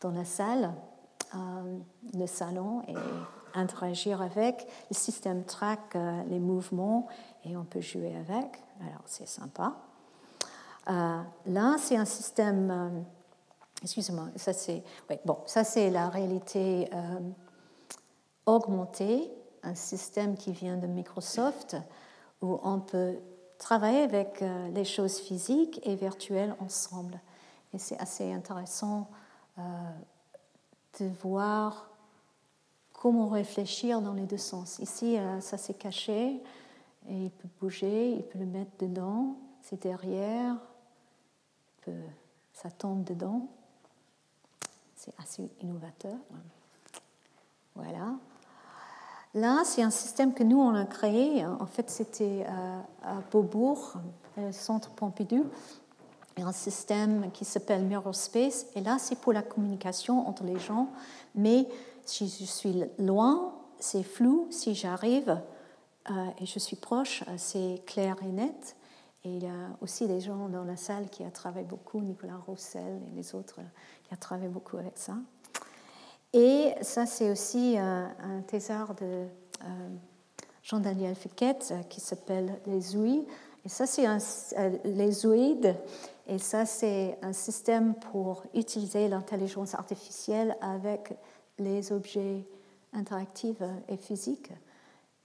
[0.00, 0.72] dans la salle,
[1.34, 1.78] euh,
[2.14, 2.94] le salon, et
[3.54, 4.66] interagir avec.
[4.90, 7.08] Le système traque euh, les mouvements
[7.44, 8.62] et on peut jouer avec.
[8.80, 9.74] Alors c'est sympa.
[10.86, 13.04] là, c'est un système.
[13.82, 14.82] Excusez-moi, ça c'est
[15.24, 16.88] bon, ça c'est la réalité
[18.46, 19.30] augmentée,
[19.62, 21.76] un système qui vient de Microsoft
[22.42, 23.16] où on peut
[23.58, 27.20] travailler avec euh, les choses physiques et virtuelles ensemble.
[27.74, 29.10] Et c'est assez intéressant
[29.58, 29.62] euh,
[31.00, 31.90] de voir
[32.92, 34.78] comment réfléchir dans les deux sens.
[34.78, 36.40] Ici, euh, ça s'est caché
[37.08, 40.56] et il peut bouger, il peut le mettre dedans, c'est derrière,
[42.52, 43.48] ça tombe dedans.
[44.94, 46.18] C'est assez innovateur.
[47.74, 48.14] Voilà.
[49.34, 51.44] Là, c'est un système que nous, on a créé.
[51.44, 53.94] En fait, c'était euh, à Beaubourg,
[54.36, 55.46] le centre Pompidou,
[56.38, 58.66] un système qui s'appelle Mirrorspace.
[58.74, 60.88] Et là, c'est pour la communication entre les gens.
[61.34, 61.68] Mais
[62.04, 64.46] si je suis loin, c'est flou.
[64.50, 65.40] Si j'arrive
[66.10, 68.76] euh, et je suis proche, c'est clair et net.
[69.24, 72.36] Et il y a aussi des gens dans la salle qui ont travaillé beaucoup, Nicolas
[72.46, 73.60] Roussel et les autres
[74.04, 75.14] qui ont travaillé beaucoup avec ça.
[76.32, 79.26] Et ça, c'est aussi euh, un, thésard de
[79.64, 79.88] euh,
[80.62, 83.26] Jean-Daniel Fouquet euh, qui s'appelle les ouïes.
[83.64, 84.06] Et ça, c'est
[84.84, 85.74] les ouïdes.
[86.26, 91.14] Et ça, c'est un système pour utiliser l'intelligence artificielle avec
[91.58, 92.44] les objets
[92.92, 94.52] interactifs et physiques.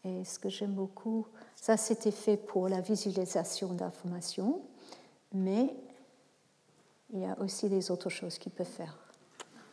[0.03, 4.61] Et ce que j'aime beaucoup, ça, c'était fait pour la visualisation d'informations,
[5.33, 5.73] mais
[7.13, 8.97] il y a aussi des autres choses qu'il peut faire.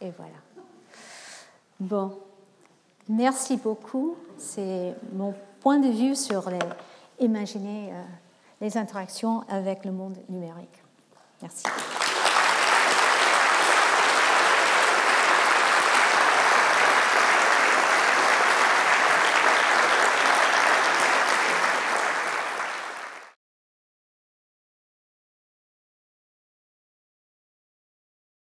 [0.01, 0.37] Et voilà.
[1.81, 2.12] Bon,
[3.09, 4.14] merci beaucoup.
[4.37, 6.59] C'est mon point de vue sur les,
[7.20, 8.03] imaginer euh,
[8.61, 10.83] les interactions avec le monde numérique.
[11.41, 11.64] Merci.